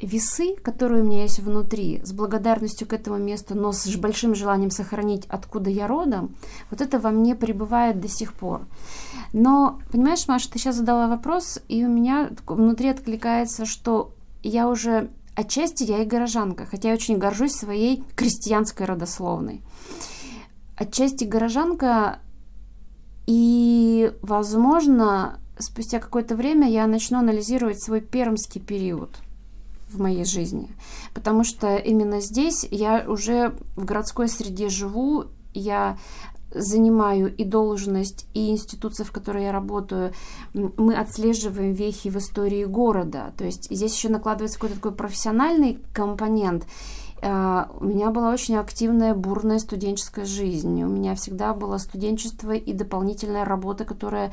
весы, 0.00 0.56
которые 0.56 1.02
у 1.02 1.06
меня 1.06 1.22
есть 1.22 1.38
внутри, 1.38 2.00
с 2.04 2.12
благодарностью 2.12 2.88
к 2.88 2.92
этому 2.92 3.18
месту, 3.18 3.54
но 3.54 3.72
с 3.72 3.86
большим 3.96 4.34
желанием 4.34 4.70
сохранить, 4.70 5.26
откуда 5.28 5.70
я 5.70 5.86
родом, 5.86 6.34
вот 6.70 6.80
это 6.80 6.98
во 6.98 7.10
мне 7.10 7.34
пребывает 7.34 8.00
до 8.00 8.08
сих 8.08 8.34
пор. 8.34 8.66
Но, 9.32 9.80
понимаешь, 9.90 10.26
Маша, 10.28 10.50
ты 10.50 10.58
сейчас 10.58 10.76
задала 10.76 11.06
вопрос, 11.06 11.60
и 11.68 11.84
у 11.84 11.88
меня 11.88 12.30
внутри 12.46 12.88
откликается, 12.88 13.64
что 13.64 14.12
я 14.42 14.68
уже 14.68 15.10
отчасти 15.34 15.84
я 15.84 16.02
и 16.02 16.06
горожанка, 16.06 16.66
хотя 16.66 16.88
я 16.88 16.94
очень 16.94 17.18
горжусь 17.18 17.52
своей 17.52 18.04
крестьянской 18.16 18.86
родословной. 18.86 19.62
Отчасти 20.76 21.24
горожанка, 21.24 22.18
и, 23.26 24.12
возможно, 24.22 25.38
спустя 25.58 26.00
какое-то 26.00 26.34
время 26.34 26.68
я 26.68 26.86
начну 26.86 27.18
анализировать 27.18 27.82
свой 27.82 28.00
пермский 28.00 28.60
период 28.60 29.10
в 29.88 30.00
моей 30.00 30.24
жизни. 30.24 30.68
Потому 31.14 31.44
что 31.44 31.76
именно 31.76 32.20
здесь 32.20 32.66
я 32.70 33.04
уже 33.06 33.54
в 33.76 33.84
городской 33.84 34.28
среде 34.28 34.68
живу, 34.68 35.26
я 35.54 35.98
занимаю 36.54 37.34
и 37.34 37.44
должность, 37.44 38.26
и 38.34 38.50
институция, 38.50 39.04
в 39.04 39.12
которой 39.12 39.44
я 39.44 39.52
работаю, 39.52 40.12
мы 40.54 40.94
отслеживаем 40.94 41.72
вехи 41.72 42.10
в 42.10 42.16
истории 42.16 42.64
города. 42.64 43.32
То 43.36 43.44
есть 43.44 43.70
здесь 43.70 43.94
еще 43.94 44.08
накладывается 44.08 44.58
какой-то 44.58 44.76
такой 44.76 44.92
профессиональный 44.92 45.78
компонент. 45.92 46.66
А, 47.24 47.70
у 47.78 47.84
меня 47.84 48.10
была 48.10 48.32
очень 48.32 48.56
активная, 48.56 49.14
бурная 49.14 49.60
студенческая 49.60 50.24
жизнь. 50.24 50.82
У 50.82 50.88
меня 50.88 51.14
всегда 51.14 51.54
было 51.54 51.78
студенчество 51.78 52.50
и 52.52 52.72
дополнительная 52.72 53.44
работа, 53.44 53.84
которая 53.84 54.32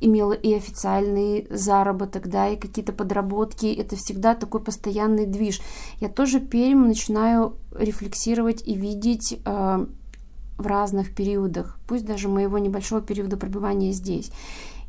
имела 0.00 0.32
и 0.32 0.54
официальный 0.54 1.46
заработок, 1.50 2.28
да, 2.28 2.48
и 2.48 2.56
какие-то 2.56 2.92
подработки. 2.92 3.66
Это 3.66 3.96
всегда 3.96 4.34
такой 4.34 4.62
постоянный 4.62 5.26
движ. 5.26 5.60
Я 6.00 6.08
тоже 6.08 6.40
Пермь 6.40 6.86
начинаю 6.86 7.56
рефлексировать 7.78 8.66
и 8.66 8.74
видеть 8.74 9.38
а, 9.44 9.86
в 10.58 10.66
разных 10.66 11.14
периодах, 11.14 11.78
пусть 11.86 12.04
даже 12.04 12.28
моего 12.28 12.58
небольшого 12.58 13.00
периода 13.02 13.36
пребывания 13.36 13.92
здесь. 13.92 14.30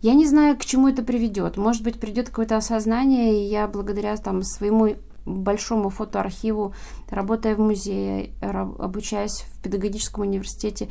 Я 0.01 0.13
не 0.13 0.27
знаю, 0.27 0.57
к 0.57 0.63
чему 0.63 0.87
это 0.89 1.03
приведет. 1.03 1.57
Может 1.57 1.83
быть, 1.83 1.99
придет 1.99 2.29
какое-то 2.29 2.57
осознание, 2.57 3.41
и 3.41 3.49
я 3.49 3.67
благодаря 3.67 4.15
там, 4.17 4.43
своему 4.43 4.95
большому 5.25 5.89
фотоархиву, 5.89 6.73
работая 7.09 7.55
в 7.55 7.59
музее, 7.59 8.31
обучаясь 8.41 9.41
в 9.41 9.61
педагогическом 9.61 10.21
университете, 10.21 10.89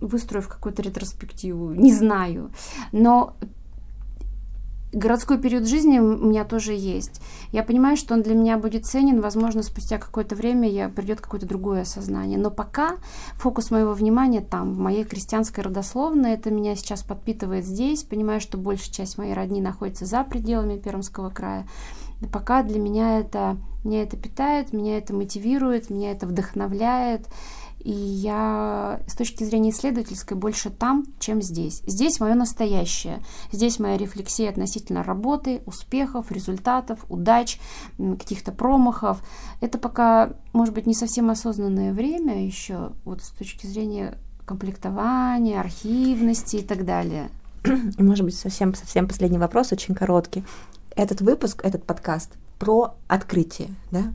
выстроив 0.00 0.46
какую-то 0.46 0.82
ретроспективу, 0.82 1.72
не 1.72 1.92
знаю. 1.92 2.52
Но 2.92 3.34
городской 4.98 5.38
период 5.38 5.66
жизни 5.66 5.98
у 5.98 6.26
меня 6.26 6.44
тоже 6.44 6.72
есть. 6.72 7.20
Я 7.52 7.62
понимаю, 7.62 7.96
что 7.96 8.14
он 8.14 8.22
для 8.22 8.34
меня 8.34 8.58
будет 8.58 8.86
ценен, 8.86 9.20
возможно, 9.20 9.62
спустя 9.62 9.98
какое-то 9.98 10.34
время 10.34 10.68
я 10.68 10.88
придет 10.88 11.20
какое-то 11.20 11.46
другое 11.46 11.82
осознание. 11.82 12.38
Но 12.38 12.50
пока 12.50 12.96
фокус 13.34 13.70
моего 13.70 13.92
внимания 13.92 14.40
там, 14.40 14.74
в 14.74 14.78
моей 14.78 15.04
крестьянской 15.04 15.64
родословной, 15.64 16.32
это 16.32 16.50
меня 16.50 16.76
сейчас 16.76 17.02
подпитывает 17.02 17.64
здесь. 17.64 18.02
Понимаю, 18.02 18.40
что 18.40 18.58
большая 18.58 18.92
часть 18.92 19.18
моей 19.18 19.34
родни 19.34 19.60
находится 19.60 20.04
за 20.04 20.24
пределами 20.24 20.78
Пермского 20.78 21.30
края. 21.30 21.66
И 22.20 22.26
пока 22.26 22.62
для 22.62 22.80
меня 22.80 23.20
это, 23.20 23.56
меня 23.84 24.02
это 24.02 24.16
питает, 24.16 24.72
меня 24.72 24.98
это 24.98 25.14
мотивирует, 25.14 25.88
меня 25.88 26.10
это 26.10 26.26
вдохновляет. 26.26 27.26
И 27.80 27.90
я 27.90 29.00
с 29.06 29.14
точки 29.14 29.44
зрения 29.44 29.70
исследовательской 29.70 30.36
больше 30.36 30.70
там, 30.70 31.06
чем 31.18 31.40
здесь. 31.40 31.82
Здесь 31.86 32.20
мое 32.20 32.34
настоящее. 32.34 33.22
Здесь 33.52 33.78
моя 33.78 33.96
рефлексия 33.96 34.50
относительно 34.50 35.02
работы, 35.02 35.62
успехов, 35.64 36.32
результатов, 36.32 37.04
удач, 37.08 37.60
каких-то 37.96 38.52
промахов. 38.52 39.22
Это 39.60 39.78
пока, 39.78 40.32
может 40.52 40.74
быть, 40.74 40.86
не 40.86 40.94
совсем 40.94 41.30
осознанное 41.30 41.92
время 41.92 42.44
еще, 42.44 42.92
вот 43.04 43.22
с 43.22 43.30
точки 43.30 43.66
зрения 43.66 44.18
комплектования, 44.44 45.60
архивности 45.60 46.56
и 46.56 46.62
так 46.62 46.84
далее. 46.84 47.30
Может 47.98 48.24
быть, 48.24 48.36
совсем, 48.36 48.74
совсем 48.74 49.06
последний 49.06 49.38
вопрос, 49.38 49.72
очень 49.72 49.94
короткий. 49.94 50.44
Этот 50.96 51.20
выпуск, 51.20 51.60
этот 51.64 51.84
подкаст 51.84 52.32
про 52.58 52.94
открытие, 53.06 53.68
да? 53.90 54.12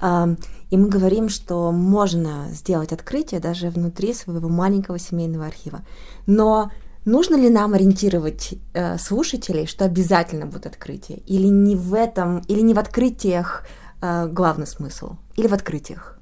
И 0.00 0.76
мы 0.76 0.88
говорим, 0.88 1.28
что 1.28 1.72
можно 1.72 2.48
сделать 2.52 2.92
открытие 2.92 3.40
даже 3.40 3.70
внутри 3.70 4.14
своего 4.14 4.48
маленького 4.48 4.98
семейного 4.98 5.46
архива. 5.46 5.82
Но 6.26 6.70
нужно 7.04 7.36
ли 7.36 7.50
нам 7.50 7.74
ориентировать 7.74 8.54
э, 8.72 8.96
слушателей, 8.98 9.66
что 9.66 9.84
обязательно 9.84 10.46
будет 10.46 10.66
открытие? 10.66 11.18
Или 11.26 11.48
не 11.48 11.76
в 11.76 11.92
этом, 11.94 12.38
или 12.48 12.60
не 12.60 12.72
в 12.72 12.78
открытиях 12.78 13.66
э, 14.00 14.28
главный 14.28 14.66
смысл? 14.66 15.16
Или 15.36 15.48
в 15.48 15.52
открытиях? 15.52 16.18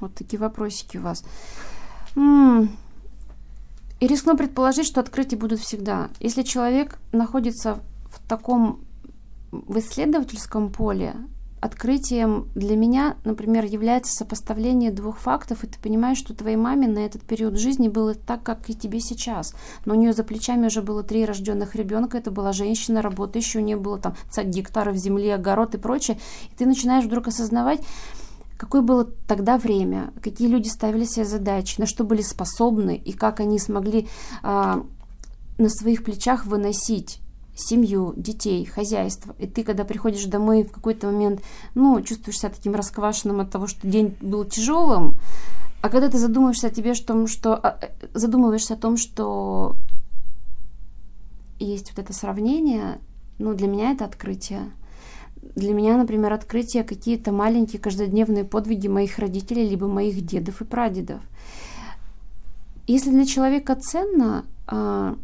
Вот 0.00 0.14
такие 0.14 0.38
вопросики 0.38 0.98
у 0.98 1.02
вас. 1.02 1.24
И 2.16 4.06
рискну 4.06 4.36
предположить, 4.36 4.86
что 4.86 5.00
открытия 5.00 5.36
будут 5.36 5.60
всегда. 5.60 6.10
Если 6.20 6.42
человек 6.42 6.98
находится 7.12 7.80
в 8.10 8.28
таком 8.28 8.80
в 9.50 9.78
исследовательском 9.78 10.70
поле, 10.70 11.14
открытием 11.64 12.50
для 12.54 12.76
меня, 12.76 13.16
например, 13.24 13.64
является 13.64 14.12
сопоставление 14.12 14.92
двух 14.92 15.16
фактов, 15.16 15.64
и 15.64 15.66
ты 15.66 15.78
понимаешь, 15.80 16.18
что 16.18 16.34
твоей 16.34 16.56
маме 16.56 16.86
на 16.86 16.98
этот 16.98 17.22
период 17.22 17.58
жизни 17.58 17.88
было 17.88 18.12
так, 18.12 18.42
как 18.42 18.68
и 18.68 18.74
тебе 18.74 19.00
сейчас. 19.00 19.54
Но 19.86 19.94
у 19.94 19.96
нее 19.96 20.12
за 20.12 20.24
плечами 20.24 20.66
уже 20.66 20.82
было 20.82 21.02
три 21.02 21.24
рожденных 21.24 21.74
ребенка, 21.74 22.18
это 22.18 22.30
была 22.30 22.52
женщина, 22.52 23.00
работающая, 23.00 23.62
у 23.62 23.64
нее 23.64 23.78
было 23.78 23.98
там 23.98 24.14
гектаров 24.44 24.96
земли, 24.96 25.30
огород 25.30 25.74
и 25.74 25.78
прочее. 25.78 26.18
И 26.52 26.54
ты 26.54 26.66
начинаешь 26.66 27.06
вдруг 27.06 27.28
осознавать, 27.28 27.80
какое 28.58 28.82
было 28.82 29.06
тогда 29.26 29.56
время, 29.56 30.12
какие 30.22 30.48
люди 30.48 30.68
ставили 30.68 31.06
себе 31.06 31.24
задачи, 31.24 31.80
на 31.80 31.86
что 31.86 32.04
были 32.04 32.20
способны 32.20 32.94
и 32.94 33.14
как 33.14 33.40
они 33.40 33.58
смогли 33.58 34.06
а, 34.42 34.84
на 35.56 35.70
своих 35.70 36.04
плечах 36.04 36.44
выносить 36.44 37.20
семью, 37.54 38.14
детей, 38.16 38.64
хозяйство. 38.64 39.34
И 39.38 39.46
ты, 39.46 39.62
когда 39.64 39.84
приходишь 39.84 40.24
домой 40.24 40.64
в 40.64 40.72
какой-то 40.72 41.06
момент, 41.06 41.42
ну, 41.74 42.00
чувствуешь 42.02 42.38
себя 42.38 42.50
таким 42.50 42.74
расквашенным 42.74 43.40
от 43.40 43.50
того, 43.50 43.66
что 43.66 43.86
день 43.86 44.16
был 44.20 44.44
тяжелым, 44.44 45.16
а 45.84 45.90
когда 45.90 46.08
ты 46.08 46.16
задумываешься 46.16 46.68
о 46.68 46.70
тебе, 46.70 46.94
что, 46.94 47.26
что 47.26 47.56
а, 47.56 47.78
э, 47.78 47.88
задумываешься 48.14 48.72
о 48.72 48.78
том, 48.78 48.96
что 48.96 49.76
есть 51.58 51.90
вот 51.90 51.98
это 51.98 52.14
сравнение, 52.14 53.00
ну, 53.38 53.52
для 53.52 53.68
меня 53.68 53.90
это 53.90 54.06
открытие. 54.06 54.70
Для 55.54 55.74
меня, 55.74 55.98
например, 55.98 56.32
открытие 56.32 56.84
какие-то 56.84 57.32
маленькие 57.32 57.82
каждодневные 57.82 58.44
подвиги 58.44 58.88
моих 58.88 59.18
родителей, 59.18 59.68
либо 59.68 59.86
моих 59.86 60.24
дедов 60.24 60.62
и 60.62 60.64
прадедов. 60.64 61.20
Если 62.86 63.10
для 63.10 63.26
человека 63.26 63.76
ценно, 63.76 64.46
а, 64.66 65.18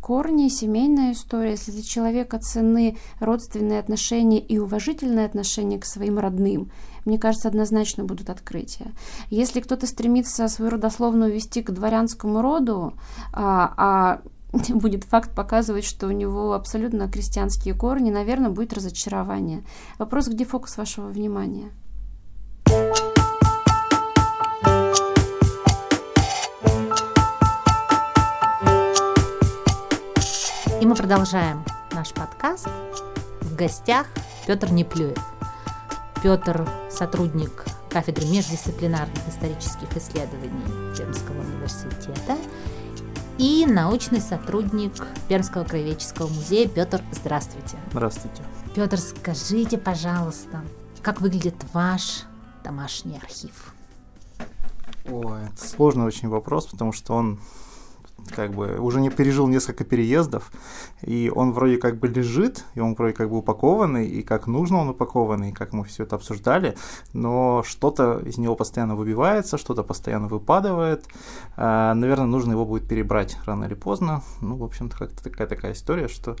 корни, 0.00 0.48
семейная 0.48 1.12
история, 1.12 1.52
если 1.52 1.72
для 1.72 1.82
человека 1.82 2.38
цены 2.38 2.96
родственные 3.20 3.80
отношения 3.80 4.40
и 4.40 4.58
уважительные 4.58 5.26
отношения 5.26 5.78
к 5.78 5.84
своим 5.84 6.18
родным, 6.18 6.70
мне 7.04 7.18
кажется, 7.18 7.48
однозначно 7.48 8.04
будут 8.04 8.30
открытия. 8.30 8.92
Если 9.30 9.60
кто-то 9.60 9.86
стремится 9.86 10.48
свою 10.48 10.70
родословную 10.72 11.32
вести 11.32 11.62
к 11.62 11.70
дворянскому 11.70 12.42
роду, 12.42 12.94
а, 13.32 13.74
а 13.76 14.20
будет 14.68 15.04
факт 15.04 15.34
показывать, 15.34 15.84
что 15.84 16.06
у 16.06 16.10
него 16.10 16.52
абсолютно 16.52 17.10
крестьянские 17.10 17.74
корни, 17.74 18.10
наверное, 18.10 18.50
будет 18.50 18.72
разочарование. 18.72 19.64
Вопрос, 19.98 20.28
где 20.28 20.44
фокус 20.44 20.76
вашего 20.76 21.08
внимания? 21.08 21.70
Мы 30.88 30.94
продолжаем 30.94 31.66
наш 31.92 32.14
подкаст. 32.14 32.66
В 33.42 33.54
гостях 33.54 34.06
Петр 34.46 34.72
Неплюев. 34.72 35.18
Петр– 36.22 36.66
сотрудник 36.90 37.66
кафедры 37.90 38.26
междисциплинарных 38.26 39.28
исторических 39.28 39.94
исследований 39.98 40.96
Пермского 40.96 41.40
университета 41.40 42.38
и 43.36 43.66
научный 43.66 44.22
сотрудник 44.22 44.94
Пермского 45.28 45.64
краеведческого 45.64 46.28
музея. 46.28 46.66
Петр, 46.66 47.02
здравствуйте. 47.12 47.76
Здравствуйте. 47.90 48.42
Петр, 48.74 48.96
скажите, 48.96 49.76
пожалуйста, 49.76 50.64
как 51.02 51.20
выглядит 51.20 51.56
ваш 51.74 52.22
домашний 52.64 53.18
архив? 53.18 53.74
Ой, 55.04 55.38
это 55.52 55.68
сложный 55.68 56.06
очень 56.06 56.30
вопрос, 56.30 56.64
потому 56.68 56.92
что 56.92 57.12
он 57.12 57.38
как 58.34 58.54
бы 58.54 58.78
уже 58.78 59.00
не 59.00 59.10
пережил 59.10 59.48
несколько 59.48 59.84
переездов, 59.84 60.50
и 61.02 61.30
он 61.34 61.52
вроде 61.52 61.76
как 61.78 61.98
бы 61.98 62.08
лежит, 62.08 62.64
и 62.74 62.80
он 62.80 62.94
вроде 62.94 63.14
как 63.14 63.30
бы 63.30 63.38
упакованный, 63.38 64.06
и 64.06 64.22
как 64.22 64.46
нужно 64.46 64.78
он 64.78 64.88
упакованный, 64.90 65.52
как 65.52 65.72
мы 65.72 65.84
все 65.84 66.04
это 66.04 66.16
обсуждали, 66.16 66.76
но 67.12 67.62
что-то 67.66 68.18
из 68.24 68.38
него 68.38 68.54
постоянно 68.56 68.96
выбивается, 68.96 69.58
что-то 69.58 69.82
постоянно 69.82 70.28
выпадывает. 70.28 71.06
А, 71.56 71.94
наверное, 71.94 72.26
нужно 72.26 72.52
его 72.52 72.64
будет 72.64 72.88
перебрать 72.88 73.36
рано 73.46 73.64
или 73.64 73.74
поздно. 73.74 74.22
Ну, 74.40 74.56
в 74.56 74.64
общем-то, 74.64 74.96
как-то 74.96 75.22
такая 75.22 75.46
такая 75.46 75.72
история, 75.72 76.08
что 76.08 76.36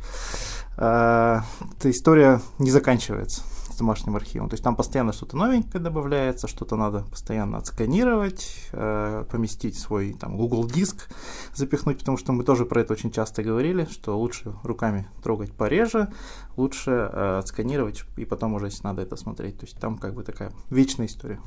а, 0.76 1.42
эта 1.76 1.90
история 1.90 2.40
не 2.58 2.70
заканчивается 2.70 3.42
домашним 3.78 4.16
архивом. 4.16 4.48
То 4.48 4.54
есть 4.54 4.64
там 4.64 4.76
постоянно 4.76 5.12
что-то 5.12 5.36
новенькое 5.36 5.82
добавляется, 5.82 6.48
что-то 6.48 6.76
надо 6.76 7.04
постоянно 7.10 7.58
отсканировать, 7.58 8.68
э, 8.72 9.24
поместить 9.30 9.78
свой 9.78 10.12
там 10.12 10.36
Google 10.36 10.66
диск, 10.66 11.08
запихнуть, 11.54 11.98
потому 11.98 12.18
что 12.18 12.32
мы 12.32 12.44
тоже 12.44 12.64
про 12.66 12.80
это 12.80 12.92
очень 12.92 13.10
часто 13.10 13.42
говорили, 13.42 13.86
что 13.90 14.18
лучше 14.18 14.54
руками 14.62 15.06
трогать 15.22 15.52
пореже, 15.52 16.12
лучше 16.56 16.90
э, 16.90 17.38
отсканировать 17.38 18.04
и 18.16 18.24
потом 18.24 18.54
уже, 18.54 18.66
если 18.66 18.84
надо 18.84 19.02
это 19.02 19.16
смотреть. 19.16 19.58
То 19.58 19.66
есть 19.66 19.78
там 19.78 19.98
как 19.98 20.14
бы 20.14 20.22
такая 20.22 20.52
вечная 20.70 21.06
история. 21.06 21.40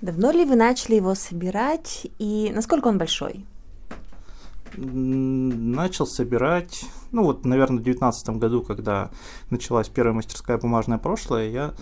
Давно 0.00 0.30
ли 0.30 0.46
вы 0.46 0.56
начали 0.56 0.94
его 0.94 1.14
собирать 1.14 2.06
и 2.18 2.50
насколько 2.54 2.88
он 2.88 2.96
большой? 2.96 3.44
Начал 4.76 6.06
собирать, 6.06 6.84
ну 7.12 7.24
вот, 7.24 7.44
наверное, 7.44 7.78
в 7.78 7.82
2019 7.82 8.30
году, 8.38 8.62
когда 8.62 9.10
началась 9.50 9.88
первая 9.88 10.14
мастерская 10.14 10.58
«Бумажное 10.58 10.98
прошлое», 10.98 11.50
я 11.50 11.74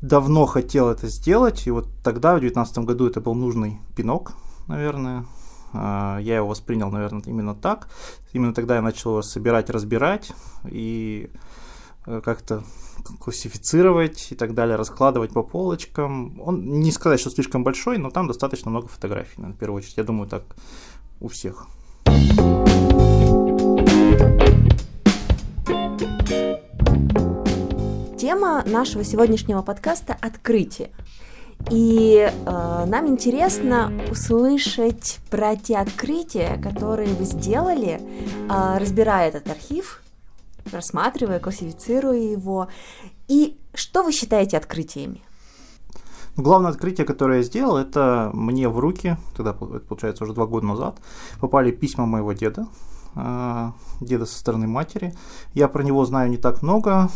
давно 0.00 0.46
хотел 0.46 0.88
это 0.88 1.08
сделать, 1.08 1.66
и 1.66 1.70
вот 1.70 1.88
тогда, 2.02 2.34
в 2.34 2.40
2019 2.40 2.78
году, 2.78 3.06
это 3.06 3.20
был 3.20 3.34
нужный 3.34 3.80
пинок, 3.96 4.32
наверное. 4.68 5.26
А, 5.72 6.18
я 6.18 6.36
его 6.36 6.48
воспринял, 6.48 6.90
наверное, 6.90 7.22
именно 7.26 7.54
так. 7.54 7.88
Именно 8.32 8.54
тогда 8.54 8.76
я 8.76 8.82
начал 8.82 9.12
его 9.12 9.22
собирать, 9.22 9.70
разбирать 9.70 10.32
и 10.64 11.30
э, 12.06 12.20
как-то 12.24 12.64
классифицировать 13.20 14.28
и 14.30 14.34
так 14.34 14.54
далее, 14.54 14.76
раскладывать 14.76 15.32
по 15.32 15.42
полочкам. 15.42 16.40
Он 16.40 16.80
не 16.80 16.92
сказать, 16.92 17.20
что 17.20 17.30
слишком 17.30 17.64
большой, 17.64 17.98
но 17.98 18.10
там 18.10 18.26
достаточно 18.26 18.70
много 18.70 18.88
фотографий, 18.88 19.34
наверное, 19.36 19.56
в 19.56 19.58
первую 19.58 19.78
очередь. 19.78 19.96
Я 19.96 20.04
думаю, 20.04 20.28
так 20.28 20.44
у 21.20 21.28
всех. 21.28 21.66
Тема 28.18 28.64
нашего 28.66 29.04
сегодняшнего 29.04 29.62
подкаста– 29.62 30.16
открытие. 30.20 30.90
И 31.70 32.16
э, 32.18 32.84
нам 32.86 33.08
интересно 33.08 33.92
услышать 34.10 35.18
про 35.30 35.56
те 35.56 35.78
открытия, 35.78 36.60
которые 36.62 37.12
вы 37.14 37.24
сделали, 37.24 38.00
э, 38.00 38.78
разбирая 38.78 39.28
этот 39.28 39.48
архив, 39.50 40.02
рассматривая, 40.72 41.40
классифицируя 41.40 42.18
его. 42.18 42.68
И 43.28 43.58
что 43.74 44.02
вы 44.02 44.12
считаете 44.12 44.56
открытиями? 44.56 45.25
Главное 46.36 46.70
открытие, 46.70 47.06
которое 47.06 47.38
я 47.38 47.42
сделал, 47.42 47.78
это 47.78 48.30
мне 48.34 48.68
в 48.68 48.78
руки, 48.78 49.16
тогда, 49.36 49.54
получается 49.54 50.24
уже 50.24 50.34
два 50.34 50.46
года 50.46 50.66
назад, 50.66 50.98
попали 51.40 51.70
письма 51.70 52.04
моего 52.04 52.32
деда, 52.34 52.66
а, 53.14 53.72
деда 54.00 54.26
со 54.26 54.38
стороны 54.38 54.66
матери. 54.66 55.14
Я 55.54 55.68
про 55.68 55.82
него 55.82 56.04
знаю 56.04 56.28
не 56.28 56.36
так 56.36 56.62
много, 56.62 57.08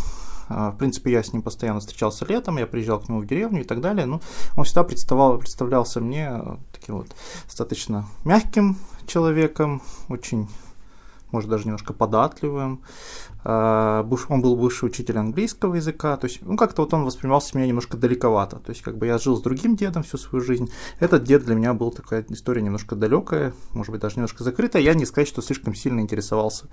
а, 0.48 0.72
в 0.72 0.78
принципе, 0.78 1.12
я 1.12 1.22
с 1.22 1.32
ним 1.32 1.42
постоянно 1.42 1.80
встречался 1.80 2.24
летом, 2.24 2.56
я 2.56 2.66
приезжал 2.66 2.98
к 2.98 3.08
нему 3.08 3.20
в 3.20 3.26
деревню 3.26 3.60
и 3.60 3.64
так 3.64 3.80
далее. 3.80 4.06
Но 4.06 4.20
он 4.56 4.64
всегда 4.64 4.84
представлял, 4.84 5.38
представлялся 5.38 6.00
мне 6.00 6.40
таким 6.72 6.96
вот 6.96 7.14
достаточно 7.44 8.06
мягким 8.24 8.76
человеком, 9.06 9.82
очень 10.08 10.48
может, 11.32 11.50
даже 11.50 11.64
немножко 11.64 11.92
податливым. 11.92 12.82
А, 13.44 14.06
он 14.28 14.42
был 14.42 14.56
бывший 14.56 14.86
учитель 14.86 15.18
английского 15.18 15.74
языка, 15.74 16.16
то 16.16 16.26
есть, 16.26 16.42
ну, 16.42 16.56
как-то 16.56 16.82
вот 16.82 16.94
он 16.94 17.04
воспринимался 17.04 17.56
меня 17.56 17.66
немножко 17.66 17.96
далековато. 17.96 18.56
То 18.56 18.70
есть, 18.70 18.82
как 18.82 18.98
бы 18.98 19.06
я 19.06 19.18
жил 19.18 19.36
с 19.36 19.42
другим 19.42 19.76
дедом 19.76 20.02
всю 20.02 20.18
свою 20.18 20.44
жизнь. 20.44 20.70
Этот 20.98 21.24
дед 21.24 21.44
для 21.44 21.54
меня 21.54 21.74
был 21.74 21.90
такая 21.90 22.24
история 22.28 22.62
немножко 22.62 22.96
далекая, 22.96 23.52
может 23.72 23.92
быть, 23.92 24.00
даже 24.00 24.16
немножко 24.16 24.44
закрытая. 24.44 24.82
Я 24.82 24.94
не 24.94 25.06
сказать, 25.06 25.28
что 25.28 25.42
слишком 25.42 25.74
сильно 25.74 26.00
интересовался 26.00 26.66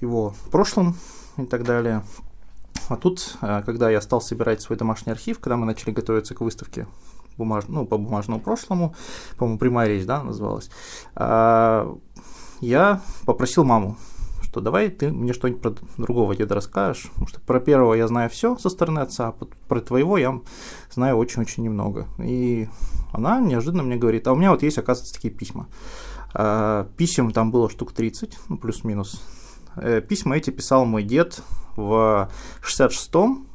его 0.00 0.34
прошлым 0.50 0.96
и 1.36 1.46
так 1.46 1.64
далее. 1.64 2.04
А 2.88 2.96
тут, 2.96 3.36
а, 3.40 3.62
когда 3.62 3.90
я 3.90 4.00
стал 4.00 4.20
собирать 4.20 4.60
свой 4.60 4.76
домашний 4.76 5.12
архив, 5.12 5.38
когда 5.38 5.56
мы 5.56 5.66
начали 5.66 5.90
готовиться 5.90 6.34
к 6.34 6.40
выставке 6.40 6.86
бумаж... 7.36 7.64
ну, 7.68 7.86
по 7.86 7.98
бумажному 7.98 8.40
прошлому, 8.40 8.94
по-моему, 9.36 9.58
прямая 9.58 9.88
речь, 9.88 10.06
да, 10.06 10.22
называлась, 10.22 10.70
а, 11.14 11.96
я 12.60 13.00
попросил 13.26 13.64
маму, 13.64 13.96
что 14.42 14.60
давай 14.60 14.88
ты 14.88 15.10
мне 15.10 15.32
что-нибудь 15.32 15.62
про 15.62 15.74
другого 15.96 16.36
деда 16.36 16.54
расскажешь, 16.54 17.08
потому 17.10 17.26
что 17.26 17.40
про 17.40 17.60
первого 17.60 17.94
я 17.94 18.06
знаю 18.06 18.30
все 18.30 18.56
со 18.56 18.70
стороны 18.70 19.00
отца, 19.00 19.28
а 19.28 19.32
про 19.68 19.80
твоего 19.80 20.16
я 20.16 20.40
знаю 20.90 21.16
очень-очень 21.16 21.64
немного. 21.64 22.06
И 22.18 22.68
она 23.12 23.40
неожиданно 23.40 23.82
мне 23.82 23.96
говорит, 23.96 24.26
а 24.28 24.32
у 24.32 24.36
меня 24.36 24.50
вот 24.50 24.62
есть, 24.62 24.78
оказывается, 24.78 25.14
такие 25.14 25.32
письма. 25.34 25.68
А, 26.34 26.88
писем 26.96 27.32
там 27.32 27.50
было 27.50 27.68
штук 27.68 27.92
30, 27.92 28.38
ну, 28.48 28.56
плюс-минус. 28.56 29.22
Э, 29.76 30.00
письма 30.00 30.36
эти 30.36 30.50
писал 30.50 30.84
мой 30.84 31.02
дед 31.02 31.42
в 31.76 32.30
66-м, 32.62 33.46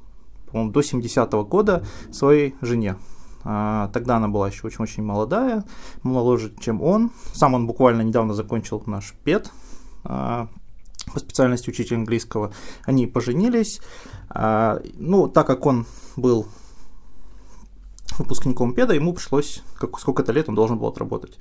по-моему, 0.51 0.71
до 0.71 0.79
70-го 0.81 1.45
года 1.45 1.85
своей 2.11 2.55
жене. 2.61 2.97
А, 3.43 3.89
тогда 3.93 4.17
она 4.17 4.27
была 4.27 4.47
еще 4.47 4.67
очень-очень 4.67 5.03
молодая, 5.03 5.63
моложе, 6.03 6.53
чем 6.59 6.81
он. 6.81 7.11
Сам 7.33 7.53
он 7.53 7.67
буквально 7.67 8.01
недавно 8.01 8.33
закончил 8.33 8.83
наш 8.85 9.13
ПЕД 9.23 9.51
а, 10.03 10.47
по 11.13 11.19
специальности 11.19 11.69
учитель 11.69 11.97
английского. 11.97 12.51
Они 12.83 13.07
поженились. 13.07 13.81
А, 14.29 14.81
ну, 14.95 15.27
так 15.27 15.47
как 15.47 15.65
он 15.65 15.85
был 16.15 16.47
выпускником 18.17 18.73
ПЕДа, 18.73 18.93
ему 18.93 19.13
пришлось, 19.13 19.63
как, 19.77 19.97
сколько-то 19.99 20.31
лет 20.33 20.49
он 20.49 20.55
должен 20.55 20.77
был 20.77 20.87
отработать. 20.87 21.39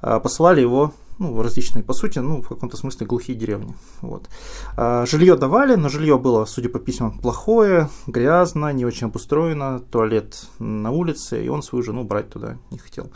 Посылали 0.00 0.60
его 0.60 0.92
ну, 1.20 1.42
различные, 1.42 1.84
по 1.84 1.92
сути, 1.92 2.18
ну, 2.18 2.40
в 2.40 2.48
каком-то 2.48 2.78
смысле 2.78 3.06
глухие 3.06 3.36
деревни. 3.36 3.76
Вот. 4.00 4.28
А, 4.76 5.04
жилье 5.04 5.36
давали, 5.36 5.74
но 5.74 5.90
жилье 5.90 6.18
было, 6.18 6.46
судя 6.46 6.70
по 6.70 6.78
письмам, 6.78 7.18
плохое, 7.18 7.90
грязно, 8.06 8.72
не 8.72 8.86
очень 8.86 9.08
обустроено, 9.08 9.80
туалет 9.80 10.46
на 10.58 10.90
улице, 10.90 11.44
и 11.44 11.48
он 11.48 11.62
свою 11.62 11.84
жену 11.84 12.04
брать 12.04 12.30
туда 12.30 12.56
не 12.70 12.78
хотел. 12.78 13.12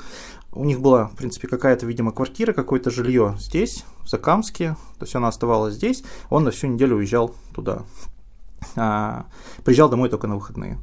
У 0.52 0.64
них 0.64 0.80
была, 0.80 1.06
в 1.06 1.16
принципе, 1.16 1.48
какая-то, 1.48 1.86
видимо, 1.86 2.12
квартира, 2.12 2.52
какое-то 2.52 2.90
жилье 2.90 3.36
здесь, 3.40 3.86
в 4.02 4.10
Закамске, 4.10 4.76
то 4.98 5.04
есть 5.04 5.16
она 5.16 5.28
оставалась 5.28 5.74
здесь, 5.74 6.04
он 6.28 6.44
на 6.44 6.50
всю 6.50 6.66
неделю 6.66 6.96
уезжал 6.96 7.34
туда. 7.54 7.84
А, 8.76 9.24
приезжал 9.64 9.88
домой 9.88 10.10
только 10.10 10.26
на 10.26 10.34
выходные. 10.34 10.78